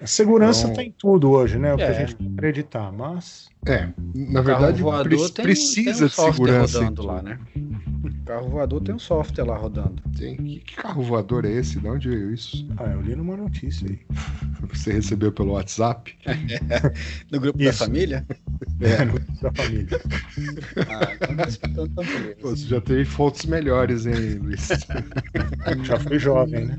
[0.00, 1.74] A segurança Então- tem em tudo hoje, né?
[1.74, 1.88] O que É.
[1.88, 6.32] a gente pode acreditar, mas É, na verdade voador pre- tem, precisa tem um de
[6.32, 6.78] segurança.
[6.78, 7.38] rodando lá, né?
[8.30, 10.00] Carro voador tem um software lá rodando.
[10.16, 10.36] Tem.
[10.36, 11.80] Que, que carro voador é esse?
[11.80, 12.64] De onde veio isso?
[12.76, 13.98] ah, eu li numa notícia aí.
[14.72, 16.16] Você recebeu pelo WhatsApp?
[17.32, 17.78] No grupo da Isso.
[17.78, 18.24] família?
[18.82, 20.00] É, no da família.
[20.88, 21.12] Ah,
[21.64, 22.02] então tá.
[22.40, 24.68] Pô, Você já teve fontes melhores, hein, Luiz?
[25.84, 26.76] Já fui jovem, né?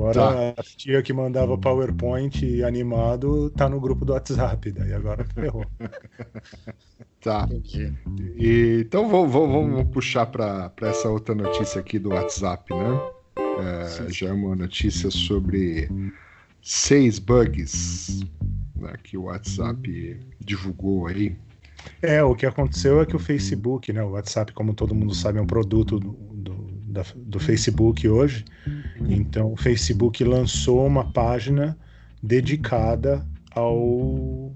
[0.00, 0.54] Agora Tá.
[0.56, 5.66] a tia que mandava PowerPoint animado tá no grupo do WhatsApp, daí agora ferrou.
[7.20, 7.46] Tá.
[7.50, 7.92] Entendi.
[8.38, 13.00] E, então vamos, vamos- puxar para essa outra notícia aqui do WhatsApp, né?
[13.36, 15.86] É, já é uma notícia sobre
[16.62, 18.20] seis bugs
[18.74, 21.36] né, que o WhatsApp divulgou aí.
[22.00, 24.02] É, o que aconteceu é que o Facebook, né?
[24.02, 25.98] O WhatsApp, como todo mundo sabe, é um produto
[26.90, 28.44] da- do Facebook hoje.
[29.08, 31.76] Então o Facebook lançou uma página
[32.22, 34.49] dedicada ao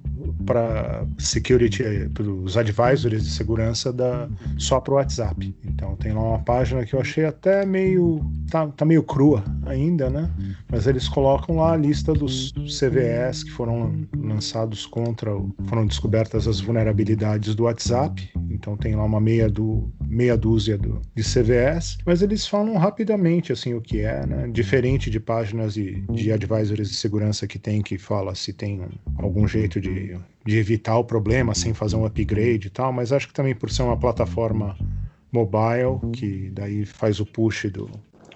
[0.44, 1.82] para security,
[2.12, 5.54] para os advisors de segurança da só para o WhatsApp.
[5.64, 10.10] Então tem lá uma página que eu achei até meio tá, tá meio crua ainda,
[10.10, 10.30] né?
[10.70, 15.30] Mas eles colocam lá a lista dos CVEs que foram lançados contra,
[15.66, 18.30] foram descobertas as vulnerabilidades do WhatsApp.
[18.50, 23.52] Então tem lá uma meia, do, meia dúzia do, de CVEs, mas eles falam rapidamente
[23.52, 24.48] assim o que é, né?
[24.52, 28.88] Diferente de páginas de, de advisors de segurança que tem que fala se tem um-
[29.18, 33.28] algum jeito de, de evitar o problema sem fazer um upgrade e tal, mas acho
[33.28, 34.76] que também por ser uma plataforma
[35.32, 37.90] mobile, que daí faz o push do,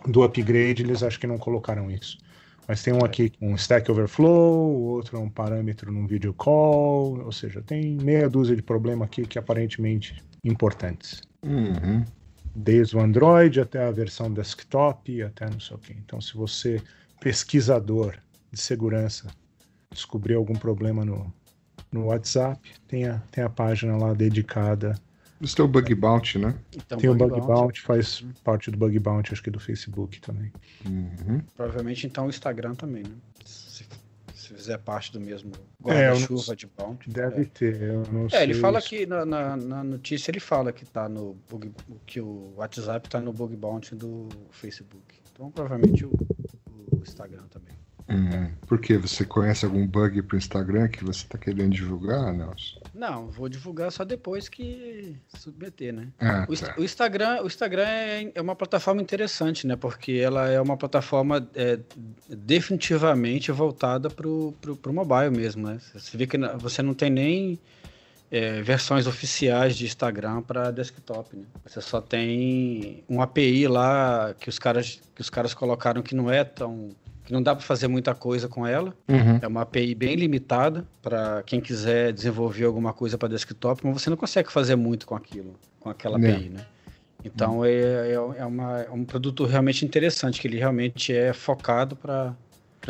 [0.06, 2.18] do upgrade, eles acho que não colocaram isso.
[2.66, 7.18] Mas tem um aqui com Stack Overflow, o outro é um parâmetro num video call,
[7.24, 11.22] ou seja, tem meia dúzia de problemas aqui que aparentemente importantes.
[11.42, 12.04] Uhum.
[12.54, 15.92] Desde o Android até a versão desktop, até não sei o que.
[15.92, 16.82] Então, se você,
[17.20, 18.16] pesquisador
[18.52, 19.28] de segurança,
[19.90, 21.32] descobrir algum problema no,
[21.92, 24.94] no WhatsApp, tem a, tem a página lá dedicada.
[25.40, 26.54] Isso tem o Bug Bounty, né?
[26.76, 27.46] Então, tem o Bug bounty.
[27.46, 30.52] Bounty, faz parte do Bug Bounty, acho que do Facebook também.
[30.84, 31.40] Uhum.
[31.56, 33.14] Provavelmente então o Instagram também, né?
[33.44, 33.84] Se,
[34.34, 35.52] se fizer parte do mesmo
[35.86, 37.08] É, guarda-chuva de bounty.
[37.08, 38.42] Deve ter, eu não É, sei.
[38.42, 41.70] ele fala que na, na, na notícia ele fala que tá no bug,
[42.04, 45.20] que o WhatsApp tá no bug bounty do Facebook.
[45.32, 46.10] Então provavelmente o,
[46.90, 47.67] o Instagram também.
[48.08, 48.50] Uhum.
[48.66, 48.96] Por quê?
[48.96, 52.80] Você conhece algum bug pro Instagram que você tá querendo divulgar, Nelson?
[52.94, 56.08] Não, vou divulgar só depois que submeter, né?
[56.18, 56.74] Ah, O, tá.
[56.78, 59.76] o Instagram, o Instagram é, é uma plataforma interessante, né?
[59.76, 61.78] Porque ela é uma plataforma é,
[62.28, 65.78] definitivamente voltada pro, pro, pro mobile mesmo, né?
[65.92, 67.60] Você vê que você não tem nem
[68.30, 71.44] é, versões oficiais de Instagram para desktop, né?
[71.66, 76.30] Você só tem um API lá que os caras que os caras colocaram que não
[76.30, 76.90] é tão
[77.32, 78.94] não dá para fazer muita coisa com ela.
[79.08, 79.38] Uhum.
[79.42, 84.10] É uma API bem limitada para quem quiser desenvolver alguma coisa para desktop, mas você
[84.10, 86.32] não consegue fazer muito com aquilo, com aquela É.
[86.32, 86.66] API, né?
[87.24, 91.96] Então é, é, é uma- é um produto realmente interessante, que ele realmente é focado
[91.96, 92.36] para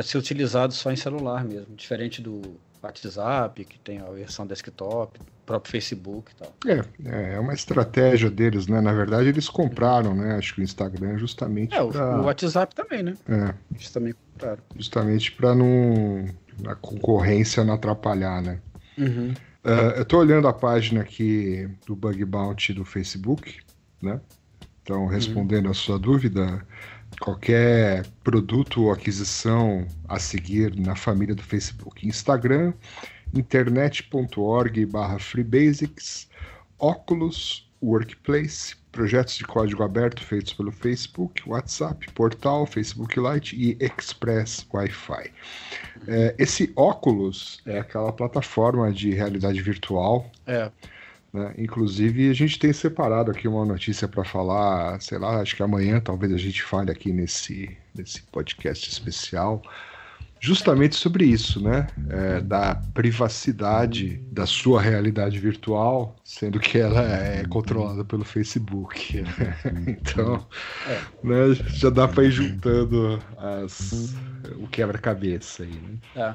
[0.03, 5.71] ser utilizado só em celular mesmo, diferente do WhatsApp, que tem a versão desktop, próprio
[5.71, 6.53] Facebook e tal.
[7.05, 8.81] É, é uma estratégia deles, né?
[8.81, 10.37] Na verdade, eles compraram, né?
[10.37, 13.17] Acho que o Instagram justamente É, o, pra- o WhatsApp também, né?
[13.29, 14.63] é, Eles também compraram.
[14.77, 16.27] justamente para não
[16.67, 18.61] a concorrência não atrapalhar, né?
[18.99, 19.33] Uhum.
[19.65, 23.61] Ah, eu tô olhando a página aqui do Bug Bounty do Facebook,
[24.03, 24.21] né?
[24.89, 26.67] Então, respondendo a sua dúvida,
[27.21, 32.73] qualquer produto ou aquisição a seguir na família do Facebook, Instagram,
[33.35, 36.27] internet.org barra freebasics,
[36.79, 44.67] óculos, workplace, projetos de código aberto feitos pelo Facebook, WhatsApp, portal, Facebook Lite e Express
[44.73, 45.31] Wi-Fi.
[46.07, 50.73] É, esse óculos é aquela plataforma de realidade virtual É,
[51.39, 51.55] né?
[51.57, 56.01] Inclusive, a gente tem separado aqui uma notícia para falar, sei lá, acho que amanhã
[56.01, 59.63] talvez a gente fale aqui nesse, nesse podcast especial,
[60.41, 61.87] justamente sobre isso, né?
[62.09, 69.23] É, da privacidade da sua realidade virtual, sendo que ela é controlada pelo Facebook.
[69.23, 69.57] né?
[70.01, 70.47] Então,
[70.87, 71.01] É.
[71.23, 74.15] né, já dá para ir juntando as,
[74.59, 75.99] o quebra-cabeça aí, né?
[76.15, 76.35] é.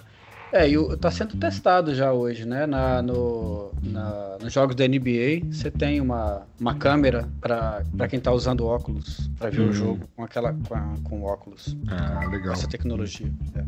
[0.53, 2.67] É, e o- tá sendo testado já hoje, né?
[2.67, 8.31] Na, no, na, nos jogos da NBA, você tem uma, uma câmera para quem tá
[8.31, 9.69] usando óculos, para ver Hum.
[9.69, 11.75] o jogo com aquela com, a- com óculos.
[11.87, 12.53] Ah, legal.
[12.53, 13.31] Essa tecnologia.
[13.55, 13.63] É.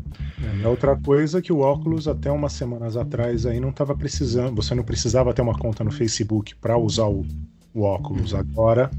[0.60, 3.96] E a outra coisa é que o óculos, até umas semanas atrás, aí não estava
[3.96, 4.54] precisando.
[4.62, 7.26] Você não precisava ter uma conta no Facebook para usar o,
[7.76, 8.34] o óculos.
[8.34, 8.90] Agora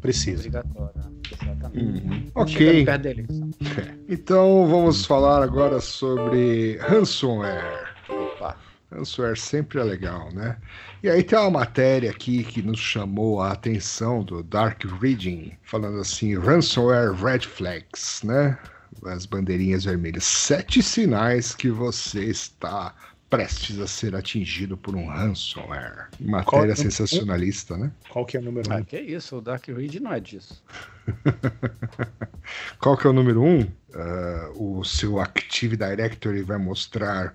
[0.00, 0.40] precisa.
[0.40, 1.16] Obrigatório.
[1.32, 2.06] Exatamente.
[2.06, 2.30] Uhum.
[2.34, 2.86] Ok.
[4.08, 7.92] Então vamos falar agora sobre ransomware.
[8.08, 8.56] Opa.
[8.92, 10.56] Ransomware sempre é legal, né?
[11.02, 15.98] E aí tem uma matéria aqui que nos chamou a atenção do Dark Reading, falando
[15.98, 18.56] assim, ransomware red flags, né?
[19.04, 20.24] As bandeirinhas vermelhas.
[20.24, 22.94] Sete sinais que você está
[23.28, 26.08] prestes a ser atingido por um ransomware.
[26.44, 27.90] Qual- Matéria sensacionalista, né?
[28.08, 28.84] Qual que é o número Ah, um?
[28.84, 30.62] que isso, o Dark Read não é disso.
[32.80, 33.66] Qual que é o número um?
[33.94, 37.34] Ah, o seu Active Directory vai mostrar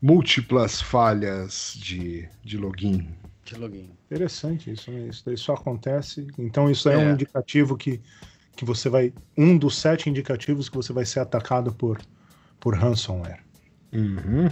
[0.00, 3.08] múltiplas falhas de, de login.
[3.44, 3.90] De login.
[4.06, 5.08] Interessante isso, né?
[5.08, 6.26] Isso daí só acontece.
[6.38, 7.12] Então isso aí é, um É.
[7.12, 8.00] indicativo que,
[8.56, 9.12] que você vai.
[9.36, 12.00] Um dos sete indicativos que você vai ser atacado por,
[12.60, 13.40] por ransomware.
[13.92, 14.48] Uhum.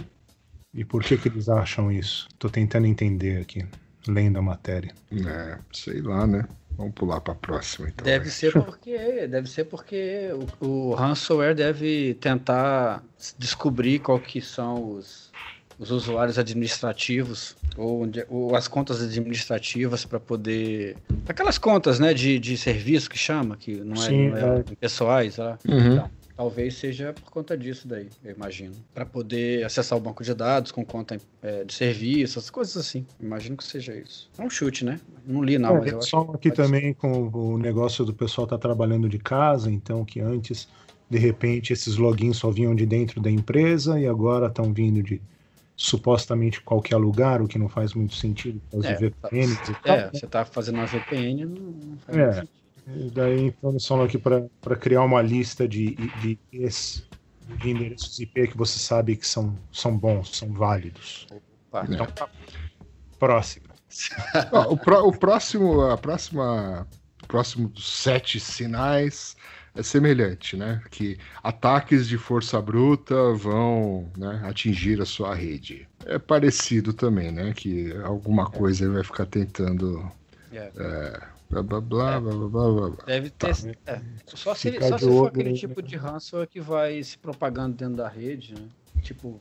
[0.77, 2.27] E por que, que eles acham isso?
[2.37, 3.65] Tô tentando entender aqui,
[4.07, 4.93] lendo a matéria.
[5.11, 6.45] É, sei lá, né?
[6.77, 8.05] Vamos pular para a próxima, então.
[8.05, 8.31] Deve vai.
[8.33, 10.29] ser porque deve ser porque
[10.61, 13.03] o, o ransomware deve tentar
[13.39, 15.31] descobrir qual que são os,
[15.79, 20.95] os usuários administrativos ou, onde- ou as contas administrativas para poder
[21.27, 24.63] aquelas contas né de, de serviço que chama que não é, Sim, não é é.
[24.79, 25.57] pessoais lá.
[25.67, 25.93] Uhum.
[25.93, 30.33] Então, talvez seja por conta disso daí eu imagino para poder acessar o banco de
[30.35, 34.49] dados com conta eh, de serviço essas coisas assim imagino que seja isso é um
[34.49, 36.77] chute né não li não É, mas eu acho só que aqui pode ser.
[36.77, 40.69] também com o negócio do pessoal estar trabalhando de casa, então que antes,
[41.09, 45.21] de repente, esses logins só vinham de dentro da empresa e agora estão vindo de
[45.75, 49.03] supostamente qualquer lugar, o que não faz muito sentido causa É,
[49.71, 49.97] e tal.
[49.97, 52.23] É, você tá fazendo uma VPN, não, não faz É.
[52.23, 52.66] muito sentido.
[52.95, 57.03] E daí então eles falam aqui para criar uma lista de, de, IPs,
[57.59, 61.27] de endereços IP que você sabe que são, são bons, são válidos.
[61.31, 61.81] Opa.
[61.81, 61.93] É.
[61.93, 62.29] Então, tá.
[63.19, 63.67] próximo.
[64.51, 66.87] Ó, o, pró- o próximo, a próxima,
[67.23, 69.35] o próximo dos sete sinais
[69.75, 70.81] é semelhante, né?
[70.89, 75.87] Que ataques de força bruta vão né, atingir a sua rede.
[76.05, 77.53] É parecido também, né?
[77.53, 80.09] Que alguma coisa vai ficar tentando
[80.77, 82.89] É, blá blá blá blá blá blá.
[82.89, 83.05] blá.
[83.05, 83.77] deve ter.
[83.85, 85.55] é, só se, Ficar só se for aquele né?
[85.55, 88.67] tipo de ransomware que vai se propagando dentro da rede, né?
[89.01, 89.39] Tipo,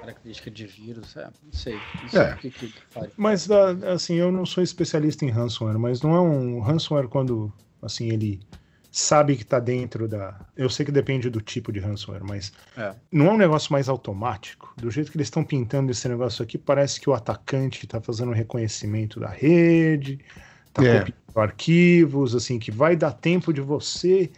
[0.00, 1.74] característica de vírus, é, não sei.
[2.02, 2.34] Não sei É.
[2.34, 3.12] o que, que faz.
[3.16, 7.52] Mas ah, assim, eu não sou especialista em ransomware, mas não é um ransomware quando
[7.82, 8.40] assim ele
[8.90, 10.38] sabe que está dentro da.
[10.56, 12.94] Eu sei que depende do tipo de ransomware, mas É.
[13.10, 14.72] não é um negócio mais automático.
[14.76, 18.30] Do jeito que eles estão pintando esse negócio aqui, parece que o atacante está fazendo
[18.30, 20.20] um reconhecimento da rede,
[20.68, 20.98] está É.
[21.00, 24.30] copiando arquivos, assim, que vai dar tempo de você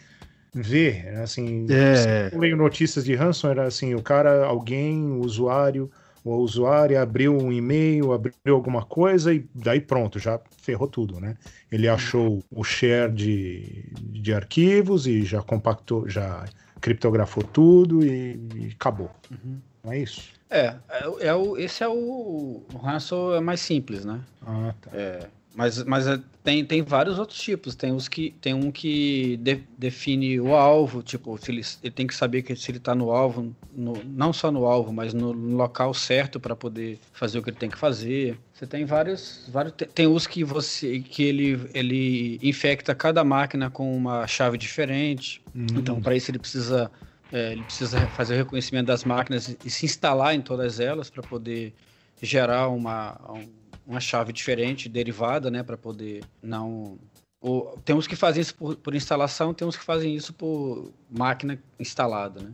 [0.53, 1.67] ver, né, assim.
[1.69, 2.29] É.
[2.31, 5.89] Eu leio notícias de ransomware, assim, o cara, alguém, o usuário,
[6.23, 11.37] o usuário abriu um e-mail, abriu alguma coisa e daí pronto, já ferrou tudo, né?
[11.71, 16.45] Ele achou o share de, de arquivos e já compactou, já
[16.81, 19.09] criptografou tudo e, e acabou.
[19.31, 19.59] Uhum.
[19.83, 20.33] Não é isso?
[20.49, 24.19] É, é, é o, esse é o, o ransomware mais simples, né?
[24.45, 24.91] Ah, tá.
[24.93, 25.27] É,
[25.57, 27.73] mas mas é, tem, tem vários outros tipos.
[27.73, 32.05] Tem, os que, tem um que de- define o alvo, tipo, se ele, ele tem
[32.05, 35.31] que saber que se ele está no alvo, no- não só no alvo, mas no
[35.31, 38.37] local certo para poder fazer o que ele tem que fazer.
[38.53, 39.45] Você tem vários.
[39.49, 44.57] vários tem, tem os que você que ele, ele infecta cada máquina com uma chave
[44.59, 45.41] diferente.
[45.55, 46.91] Hum, Então, para isso, ele precisa,
[47.31, 51.23] é, ele precisa fazer o reconhecimento das máquinas e se instalar em todas elas para
[51.23, 51.73] poder
[52.21, 56.97] gerar uma, um- uma chave diferente, derivada, né, para poder não.
[57.39, 60.91] Ou, tem uns que fazem isso por, por instalação, tem uns que fazem isso por
[61.09, 62.51] máquina instalada, né?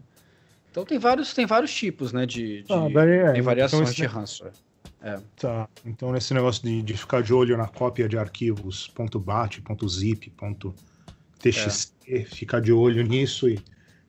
[0.69, 3.93] Então tem vários, tem vários tipos, né, de, de Ah, daí é, tem variações então
[3.93, 4.53] de ransomware.
[5.35, 5.67] Tá.
[5.85, 10.33] Então, nesse negócio de, de ficar de olho na cópia de arquivos .bat, .zip,
[11.39, 11.93] .txt,
[12.25, 13.59] ficar de olho nisso e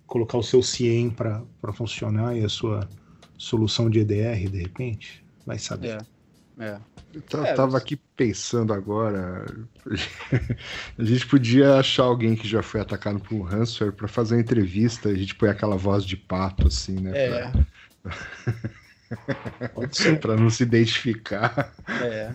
[0.07, 2.89] colocar o seu CIEM para funcionar e a sua
[3.37, 6.01] solução de EDR, de repente, vai saber.
[6.01, 6.14] É,
[6.59, 6.79] é.
[7.13, 9.45] Eu ta- É, tava mas- aqui pensando agora.
[10.99, 14.41] A gente podia achar alguém que já foi atacado por um ransomware pra fazer uma
[14.41, 15.09] entrevista.
[15.11, 17.13] A gente põe aquela voz de pato, assim, né?
[17.17, 17.53] É,
[19.75, 21.73] Pode ser Pra, pra não se identificar.
[22.03, 22.33] é.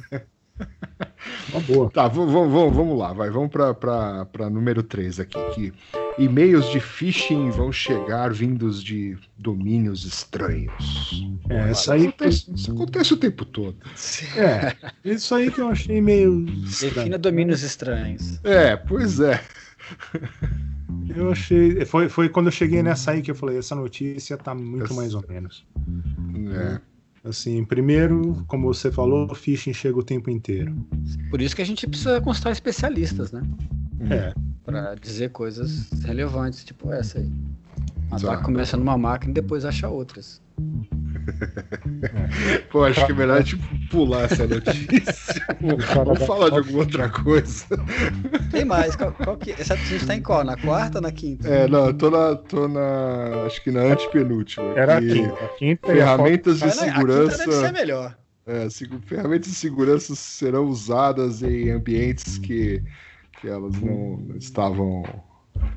[1.52, 1.90] Uma boa.
[1.90, 3.30] Tá, vamos, vamos, vamos lá, vai.
[3.30, 5.40] Vamos pra número 3 aqui.
[5.54, 5.74] Que
[6.18, 11.24] e-mails de phishing vão chegar vindos de domínios estranhos.
[11.50, 13.78] É, Isso essa aí, acontece, isso acontece o tempo todo.
[14.36, 16.46] é, isso aí que eu achei meio.
[16.82, 18.40] Defina domínios estranhos.
[18.44, 19.42] É, pois é.
[21.16, 21.84] Eu achei.
[21.86, 25.14] Foi, foi quando eu cheguei nessa aí que eu falei: essa notícia tá muito mais
[25.16, 25.66] ou menos.
[26.54, 26.80] É.
[27.24, 30.74] Assim, primeiro, como você falou, o phishing chega o tempo inteiro.
[31.30, 33.42] Por isso que a gente precisa constar especialistas, né?
[34.10, 37.30] É, Pra dizer coisas relevantes, tipo essa aí.
[38.12, 40.42] Ataque começa numa máquina e depois acha outras.
[42.72, 43.58] Pô, acho que é melhor a gente
[43.90, 45.46] pular essa notícia.
[45.62, 47.66] Vamos falar de alguma outra coisa.
[48.52, 49.52] Tem mais, qual, qual que...
[49.52, 50.44] Essa a gente tá em qual?
[50.44, 51.48] Na quarta ou na quinta?
[51.48, 52.36] É, não, eu tô na.
[52.36, 53.44] tô na.
[53.46, 54.66] Acho que na antepenúltima.
[54.76, 55.46] era a que quinta.
[55.46, 57.72] A quinta a Ferramentas de né, A quinta deve ser segurança.
[57.72, 58.18] melhor.
[58.46, 58.68] É,
[59.06, 62.82] ferramentas de segurança serão usadas em ambientes que,
[63.40, 65.04] que elas não estavam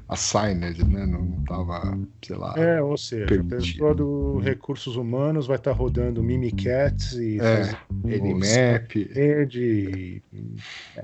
[0.08, 1.06] assigned, né?
[1.06, 2.54] Não, não tava, sei lá.
[2.56, 3.56] É, ou seja, a Permitido.
[3.56, 7.62] pessoa do recursos humanos vai estar rodando Mimikatz e É,
[8.04, 8.92] Nmap.
[9.12, 10.22] rede.
[10.32, 10.62] e-
[10.96, 11.02] é,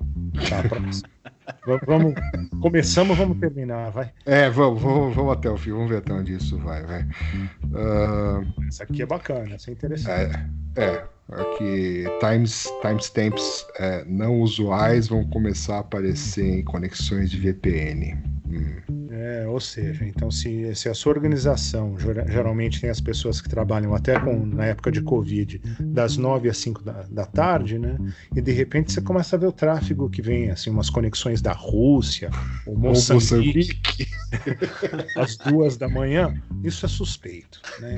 [0.49, 0.62] tá,
[1.87, 2.14] Vamos,
[2.61, 4.11] começamos, vamos terminar, vai.
[4.24, 7.07] É, vamos, vamos, vamos até o fim, vamos ver até onde isso vai, vai.
[8.68, 10.37] Essa aqui é bacana, essa é interessante.
[10.76, 17.39] É, é, aqui times, timestamps é, não usuais vão começar a aparecer em conexões de
[17.39, 18.16] VPN.
[18.49, 23.41] Hum, É, ou seja, então se, se a sua organização, gera- geralmente tem as pessoas
[23.41, 27.79] que trabalham até com, na época de Covid, das 9 às 5 da, da tarde,
[27.79, 27.99] né?
[28.35, 31.53] E de repente você começa a ver o tráfego que vem, assim, umas conexões da
[31.53, 32.31] Rússia,
[32.66, 34.07] ou Moçambique,
[35.16, 37.97] às duas da manhã, isso é suspeito, né?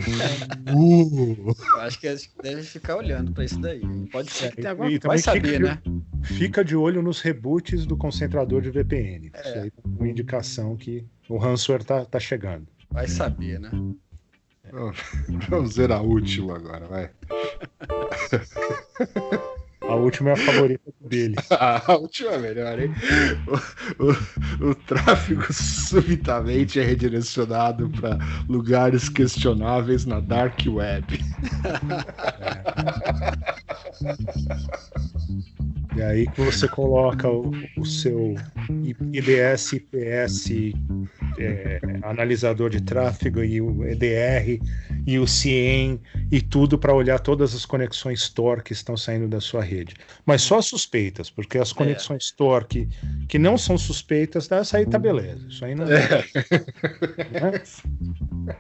[0.75, 3.83] Uh, Eu acho que a gente deve ficar olhando pra isso daí.
[4.11, 5.09] Pode ser que tenha alguma coisa.
[5.09, 5.79] Vai saber, fica né?
[5.85, 6.01] de-
[6.35, 9.31] Fica de olho nos reboots do concentrador de VPN.
[9.35, 9.61] Isso É.
[9.62, 12.66] aí é uma indicação que o ransomware tá, tá chegando.
[12.91, 13.71] Vai saber, né?
[15.49, 17.11] vamos ver a última agora, vai.
[19.91, 21.34] A última é a favorita dele.
[21.51, 22.95] A última é melhor, hein?
[23.99, 28.16] O, o- o tráfego subitamente é redirecionado para
[28.49, 31.18] lugares questionáveis na Dark Web.
[35.97, 38.34] E aí que você coloca o, o seu
[39.12, 40.72] IDS, IPS,
[41.43, 44.61] é, analisador de tráfego e o EDR
[45.07, 49.41] e o CIEM e tudo para olhar todas as conexões Tor que estão saindo da
[49.41, 49.95] sua rede.
[50.24, 52.88] Mas só suspeitas, porque as conexões Tor que,
[53.28, 55.47] que não são suspeitas, essa aí tá beleza.
[55.49, 56.01] Isso aí não né?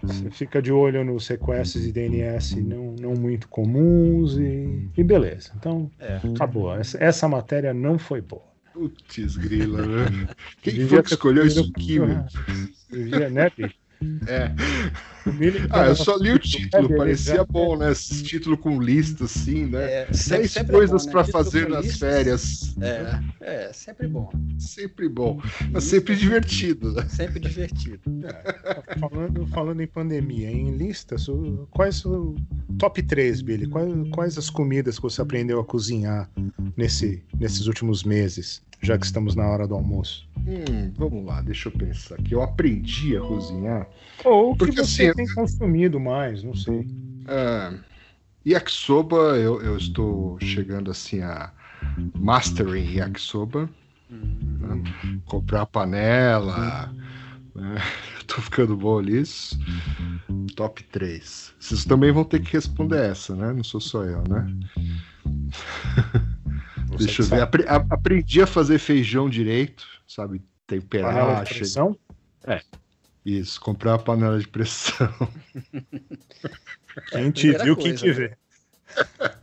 [0.02, 5.52] Você fica de olho nos requests e DNS não, não muito comuns e, e beleza.
[5.56, 6.20] Então, É.
[6.34, 6.74] acabou.
[6.74, 8.50] Essa, essa matéria não foi boa.
[8.80, 10.28] Putz, grila, né?
[10.62, 12.24] Quem foi que escolheu isso aqui, meu?
[13.30, 13.79] Né, bicho?
[14.26, 14.50] É.
[15.70, 17.92] Ah, eu só li o título, É, parecia bom, né?
[17.92, 20.02] Esse título com lista, assim, né?
[20.02, 21.12] É, sempre, Dez sempre é coisas bom, né?
[21.12, 21.98] pra Título fazer nas listas.
[22.00, 22.76] férias.
[22.80, 24.32] É, é, sempre bom.
[24.58, 25.40] Sempre bom,
[25.70, 27.06] mas sempre divertido, né?
[27.08, 28.00] Sempre divertido.
[28.98, 31.26] Falando, falando em pandemia, em listas,
[31.70, 32.34] quais o
[32.78, 33.66] top 3, Billy?
[33.66, 36.28] Quais, quais as comidas que você aprendeu a cozinhar
[36.76, 40.28] nesse, nesses últimos meses, já que estamos na hora do almoço?
[40.46, 42.34] Hum, vamos lá, deixa eu pensar aqui.
[42.34, 43.88] Eu aprendi a cozinhar.
[44.24, 46.86] Ou o que Porque, você assim, tem consumido mais, não sei.
[47.26, 47.72] Ah,
[48.46, 51.52] yakisoba, eu, eu estou chegando assim a
[52.14, 53.68] mastering yakisoba.
[54.10, 54.82] né?
[55.26, 56.94] Comprar panela.
[57.54, 57.76] Né?
[58.26, 59.58] Tô ficando bom nisso.
[60.56, 61.54] Top 3.
[61.58, 63.52] Vocês também vão ter que responder essa, né?
[63.52, 64.46] Não sou só eu, né?
[67.00, 67.42] Você Deixa eu ver.
[67.42, 70.40] Apre- a- aprendi a fazer feijão direito, sabe?
[70.40, 71.96] Panela Temperar, de che- pressão?
[73.24, 75.08] Isso, comprar uma panela de pressão.
[77.10, 78.12] Quem te viu, quem te né?
[78.12, 78.36] vê.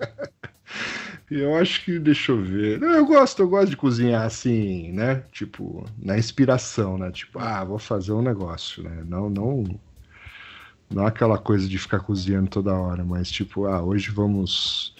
[1.30, 2.80] Eu acho que, deixa eu ver.
[2.80, 5.22] Não, eu gosto, eu gosto de cozinhar assim, né?
[5.32, 7.12] Tipo, na inspiração, né?
[7.12, 9.04] Tipo, ah, vou fazer um negócio, né?
[9.06, 9.64] Não, não,
[10.90, 14.96] não aquela coisa de ficar cozinhando toda hora, mas tipo, ah, hoje vamos.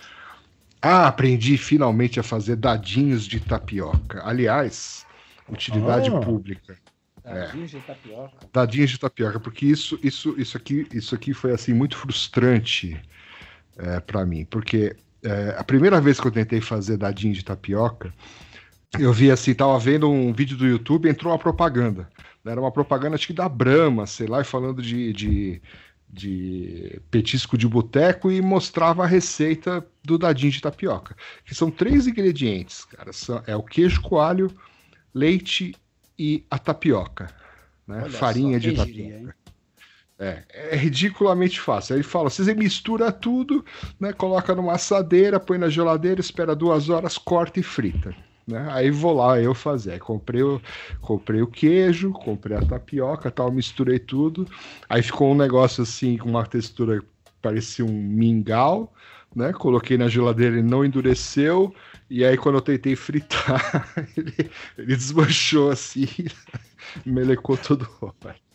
[0.90, 4.22] Ah, aprendi finalmente a fazer dadinhos de tapioca.
[4.24, 5.06] Aliás,
[5.50, 6.20] utilidade Ah.
[6.22, 6.78] pública.
[7.22, 8.32] Tadinho de tapioca.
[8.54, 12.98] Dadinhos de tapioca, porque isso, isso, isso aqui, isso aqui foi assim muito frustrante
[13.78, 18.14] é, para mim, porque é, a primeira vez que eu tentei fazer dadinho de tapioca,
[18.98, 22.08] eu vi assim, tava vendo um vídeo do YouTube, entrou uma propaganda,
[22.46, 25.62] né, era uma propaganda acho que da Brahma, sei lá, e falando de, de,
[26.10, 32.08] de petisco de boteco e mostrava a receita do dadinho de tapioca, que são três
[32.08, 34.52] ingredientes, cara, são, é o queijo coalho,
[35.14, 35.76] leite
[36.18, 37.30] e a tapioca,
[37.86, 38.04] né?
[38.04, 38.94] Olha Farinha só, de tapioca.
[38.94, 39.36] diria?
[40.20, 41.94] É, é ridiculamente fácil.
[41.94, 43.64] Aí ele fala: você mistura tudo,
[44.00, 44.12] né?
[44.12, 48.16] Coloca numa assadeira, põe na geladeira, espera duas horas, corta e frita.
[48.48, 48.66] Né?
[48.72, 50.00] Aí vou lá eu fazer.
[50.00, 50.62] Comprei o,
[51.02, 54.48] comprei o queijo, comprei a tapioca, tal, misturei tudo.
[54.88, 57.04] Aí ficou um negócio assim com uma textura
[57.42, 58.94] parecia um mingau,
[59.36, 59.54] né?
[59.54, 61.74] Coloquei na geladeira e não endureceu.
[62.10, 64.34] E aí quando eu tentei fritar, ele,
[64.78, 66.08] ele desmanchou assim,
[67.06, 68.48] melecou todo o óleo.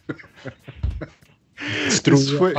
[1.88, 2.54] Destruiu Isso foi-.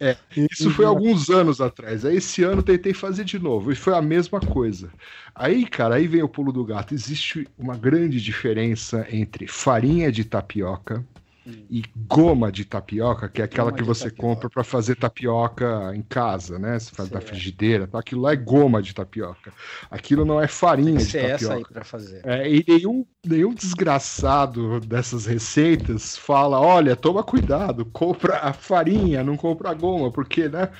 [0.00, 2.04] É, Isso foi alguns anos atrás.
[2.04, 4.92] Aí esse ano tentei fazer de novo e foi a mesma coisa.
[5.34, 6.94] Aí, cara, aí vem o pulo do gato.
[6.94, 11.04] Existe uma grande diferença entre farinha de tapioca
[11.46, 14.22] e goma de tapioca, que é aquela Goma que você tapioca.
[14.34, 16.78] compra para fazer tapioca em casa, né?
[16.78, 17.28] Você faz da Certo.
[17.30, 17.98] frigideira, tá?
[17.98, 19.52] aquilo lá é goma de tapioca.
[19.90, 21.74] Aquilo não é farinha de ser essa aí tapioca.
[21.74, 22.20] pra fazer.
[22.24, 29.36] É, e nenhum, nenhum desgraçado dessas receitas fala: olha, toma cuidado, compra a farinha, não
[29.36, 30.70] compra a goma, porque, né?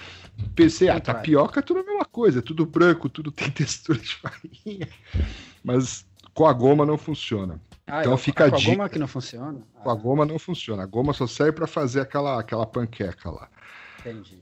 [0.55, 4.15] Pensei, ah, tapioca é tudo a mesma coisa, é tudo branco, tudo tem textura de
[4.17, 4.89] farinha.
[5.63, 7.61] Mas com a goma não funciona.
[7.87, 8.71] Ah, Então eu- fica a com a dica.
[8.73, 9.61] goma que não funciona?
[9.83, 10.83] Com a Ah, goma não funciona.
[10.83, 13.49] A goma só serve para fazer aquela, aquela panqueca lá.
[14.01, 14.39] entendi.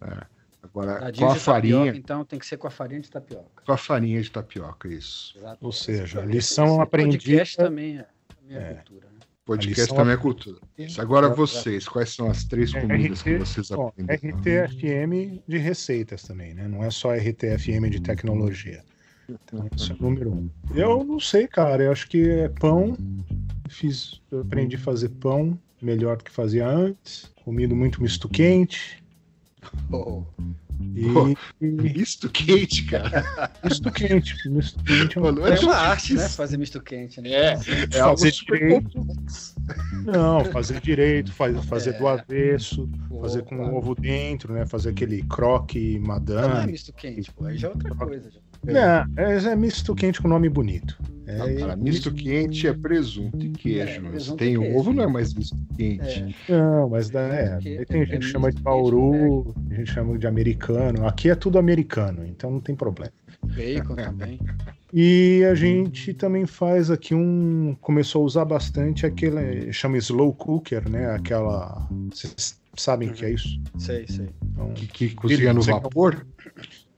[0.63, 3.63] Agora, Dadinho com a farinha, tapioca, então tem que ser com a farinha de tapioca.
[3.67, 5.37] com a farinha de tapioca, isso.
[5.37, 5.59] Exato.
[5.61, 8.75] Ou seja, Esse- lição esse aprendida- podcast também é, também é É.
[8.75, 9.07] cultura.
[9.07, 9.19] Né?
[9.45, 10.61] Podcast também é cultura.
[10.99, 14.39] Agora vocês, quais são as três É, comidas que RT, vocês Ó, aprenderam?
[14.39, 16.69] RTFM de receitas também, né?
[16.69, 18.85] Não é só RTFM de tecnologia.
[19.29, 20.51] Então, é número um.
[20.75, 21.85] Eu não sei, cara.
[21.85, 22.97] Eu acho que é pão.
[23.69, 27.31] Fiz, eu aprendi a fazer pão melhor do que fazia antes.
[27.45, 29.03] Comido muito misto quente.
[29.91, 30.23] Oh,
[30.95, 31.07] E,
[31.61, 33.25] e Misto quente, cara.
[33.65, 34.49] misto quente.
[34.49, 36.29] Misto quente é um- Pô, não é uma arte, né?
[36.29, 37.31] Fazer misto quente, né?
[37.31, 39.07] É, é Fazer direito.
[40.05, 41.99] Não, fazer direito, faz, fazer É.
[41.99, 43.77] do avesso, Pô, fazer com claro.
[43.77, 44.67] ovo dentro, né?
[44.67, 46.73] Fazer aquele croque Não, não é madame.
[46.73, 47.45] misto quente, pô.
[47.45, 48.29] Aí já é outra coisa.
[48.31, 48.41] já.
[48.65, 50.99] Não, é, é misto quente com nome bonito.
[51.27, 54.07] É, Não, cara, misto quente é presunto e queijo.
[54.07, 54.77] É, tem queijo.
[54.77, 56.37] ovo, não é mais misto quente.
[56.49, 59.75] É, Não, mas dá, é, aí tem é gente que misto chama de bauru, a
[59.75, 61.07] gente chama de americano.
[61.07, 63.13] Aqui é tudo americano, então não tem problema.
[63.43, 64.41] bacon também.
[64.95, 67.75] E a gente também faz aqui um.
[67.81, 69.73] Começou a usar bastante aquele.
[69.73, 71.11] chama slow cooker, né?
[71.13, 71.89] Aquela.
[72.13, 73.59] Vocês sabem o que é isso?
[73.79, 74.29] Sei, sei.
[74.45, 76.27] Então, Que, que cozinha no vapor?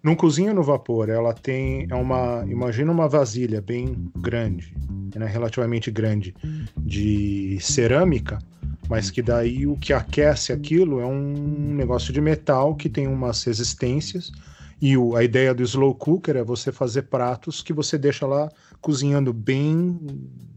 [0.05, 4.77] Não cozinha no vapor, ela tem é uma, imagina uma vasilha bem grande,
[5.17, 6.35] né, relativamente grande
[6.77, 8.39] de cerâmica,
[8.87, 13.43] mas que daí o que aquece aquilo é um negócio de metal que tem umas
[13.45, 14.31] resistências
[14.79, 18.51] e o- a ideia do slow cooker é você fazer pratos que você deixa lá
[18.83, 19.99] cozinhando bem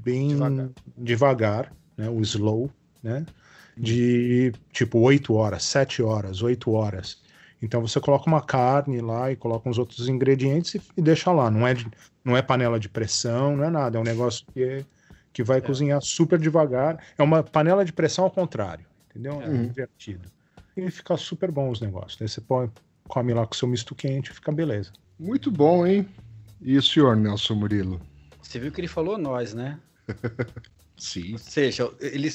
[0.03, 0.69] bem Devagar.
[0.97, 2.69] devagar, né, o slow,
[3.01, 3.25] né,
[3.77, 7.25] de tipo 8 horas, 7 horas, 8 horas.
[7.61, 11.49] Então você coloca uma carne lá e coloca uns outros ingredientes e, e deixa lá.
[11.49, 11.89] Não é, de-
[12.23, 13.97] não é panela de pressão, não é nada.
[13.97, 14.85] É um negócio que, é-
[15.33, 17.03] que vai cozinhar super devagar.
[17.17, 19.41] É uma panela de pressão ao contrário, entendeu?
[19.41, 19.65] É Uhum.
[19.65, 20.29] invertido.
[20.75, 22.17] E fica super bom os negócios.
[22.19, 22.69] Daí você põe,
[23.07, 24.91] come lá com seu misto quente, fica beleza.
[25.19, 26.07] Muito bom, hein?
[26.61, 27.99] E o senhor, Nelson Murilo?
[28.41, 29.79] Você viu que ele falou nós, né?
[30.97, 31.33] Sim.
[31.33, 32.29] Ou seja, ele,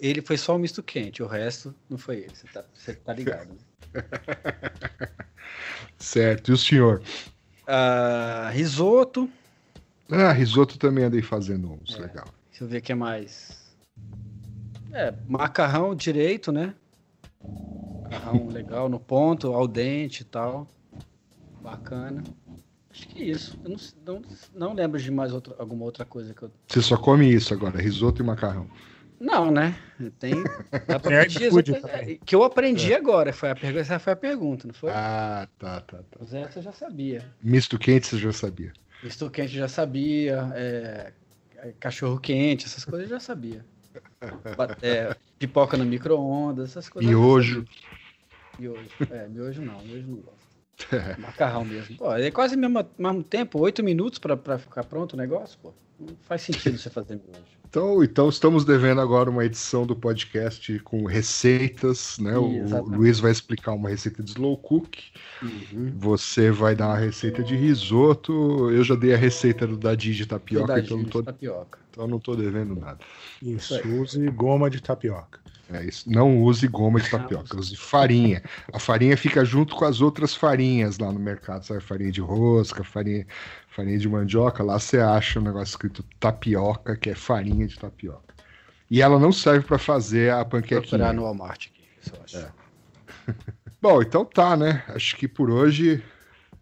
[0.00, 2.34] ele foi só o misto quente, o resto não foi ele.
[2.34, 3.48] Você tá, você tá ligado.
[3.50, 3.58] né?
[5.98, 6.50] Certo.
[6.50, 7.02] E o senhor?
[7.66, 9.28] Ah, risoto.
[10.10, 11.94] Ah, risoto também andei fazendo uns.
[11.96, 12.00] É.
[12.00, 12.28] Legal.
[12.50, 13.76] Deixa eu ver o que mais.
[14.92, 16.74] É, macarrão direito, né?
[18.04, 20.66] Macarrão legal no ponto, al dente e tal.
[21.62, 22.22] Bacana.
[22.90, 23.58] Acho que é isso.
[23.62, 24.22] Eu não, não,
[24.54, 26.50] não lembro de mais outra, alguma outra coisa que eu.
[26.66, 28.66] Você só come isso agora, risoto e macarrão.
[29.20, 29.74] Não, né?
[30.18, 30.44] Tem.
[30.86, 32.20] Dá pra pedir exata- também.
[32.24, 33.32] Que eu aprendi agora.
[33.32, 34.90] Foi a pergunta, essa foi a pergunta, não foi?
[34.92, 36.36] Ah, tá, tá, tá.
[36.38, 37.24] Essa eu já sabia.
[37.42, 38.72] Misto quente você já sabia.
[39.02, 40.48] Misto quente já sabia.
[40.54, 41.12] é,
[41.56, 43.64] é, cachorro quente, essas coisas eu já sabia.
[44.82, 47.08] É, pipoca no micro-ondas, essas coisas.
[47.08, 47.64] Miojo.
[48.58, 48.88] Miojo.
[49.10, 50.37] É, miojo não, miojo não gosto.
[51.18, 51.96] Macarrão mesmo.
[51.96, 55.58] Pô, é quase o mesmo, mesmo tempo, oito minutos pra, pra ficar pronto o negócio,
[55.62, 55.72] pô.
[55.98, 57.42] Não faz sentido você fazer miojo.
[57.68, 62.38] Então, então estamos devendo agora uma edição do podcast com receitas, né?
[62.38, 62.96] O- O Exatamente.
[62.96, 64.96] Luiz vai explicar uma receita de slow cook,
[65.42, 65.92] Uhum.
[65.96, 70.24] você vai dar uma receita de risoto, eu já dei a receita do dadinho de
[70.26, 71.78] tapioca, então não, tô, tapioca.
[71.90, 73.00] então não tô devendo nada.
[73.42, 73.98] Isso, Isso aí.
[74.00, 75.40] use goma de tapioca.
[75.70, 76.10] É isso.
[76.10, 78.42] Não use goma de tapioca, use farinha.
[78.72, 81.80] A farinha fica junto com as outras farinhas lá no mercado, sabe?
[81.80, 83.26] Farinha de rosca, farinha,
[83.68, 84.62] farinha de mandioca.
[84.62, 88.34] Lá você acha um negócio escrito tapioca, que é farinha de tapioca.
[88.90, 90.80] E ela não serve para fazer a Vou panquequinha.
[90.80, 92.38] procurar no Walmart aqui, isso eu acho.
[92.38, 92.52] É.
[93.80, 94.82] Bom, então tá, né?
[94.88, 96.02] Acho que por hoje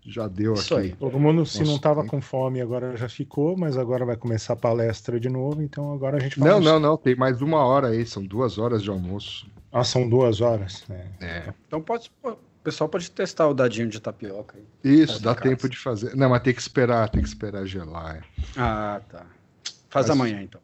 [0.06, 0.86] já deu Isso aqui.
[0.88, 0.92] aí.
[0.96, 4.16] Todo mundo, se Nossa, não tava tem- com fome, agora já ficou, mas agora vai
[4.16, 6.96] começar a palestra de novo, então agora a gente Não, não, não.
[6.96, 8.04] Tem mais uma hora aí.
[8.06, 9.46] São duas horas de almoço.
[9.72, 10.84] Ah, são duas horas.
[10.88, 11.06] É.
[11.20, 11.54] É.
[11.66, 14.64] Então pode, o pessoal pode testar o dadinho de tapioca aí.
[14.82, 15.48] Isso, Faz dá casa.
[15.50, 16.16] tempo de fazer.
[16.16, 18.16] Não, mas tem que esperar, tem que esperar gelar.
[18.16, 18.22] É.
[18.56, 19.26] Ah, tá.
[19.90, 20.60] Faz Mas- amanhã então.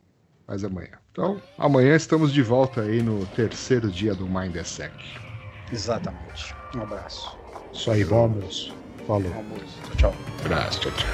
[0.47, 0.91] Mas amanhã.
[1.13, 4.93] Então, amanhã estamos de volta aí no terceiro dia do Mindsec.
[5.71, 6.55] Exatamente.
[6.77, 7.39] Um abraço.
[7.73, 8.75] Isso aí, bom almoço.
[9.07, 9.31] Falou.
[9.97, 10.15] Tchau, tchau.
[10.45, 11.09] Abraço, tchau, tchau.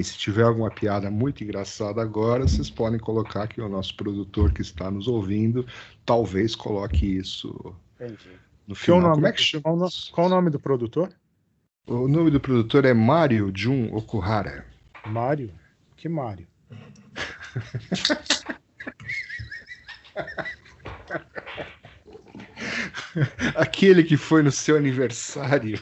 [0.00, 4.52] Assim, se tiver alguma piada muito engraçada agora, vocês podem colocar que o nosso produtor
[4.52, 5.66] que está nos ouvindo
[6.04, 8.30] talvez coloque isso Entendi.
[8.66, 9.00] no Que o final.
[9.00, 9.62] nome, Como é que chama?
[9.62, 11.12] Qual, o no- qual o nome do produtor?
[11.86, 14.66] O nome do produtor é Mário Jun Okuhara.
[15.06, 15.50] Mário?
[15.96, 16.46] Que Mário?
[23.56, 25.80] Aquele que foi no seu aniversário.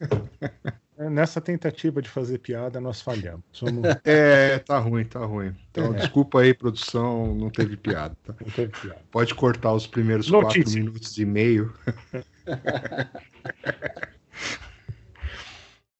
[1.10, 3.44] Nessa tentativa de fazer piada, nós falhamos.
[3.52, 3.82] Somos...
[4.04, 5.54] É, tá ruim, tá ruim.
[5.70, 5.98] Então, É.
[5.98, 8.16] desculpa aí, produção, não teve piada.
[8.24, 8.34] tá?
[8.40, 9.00] Não teve piada.
[9.10, 11.72] Pode cortar os primeiros quatro minutos e meio.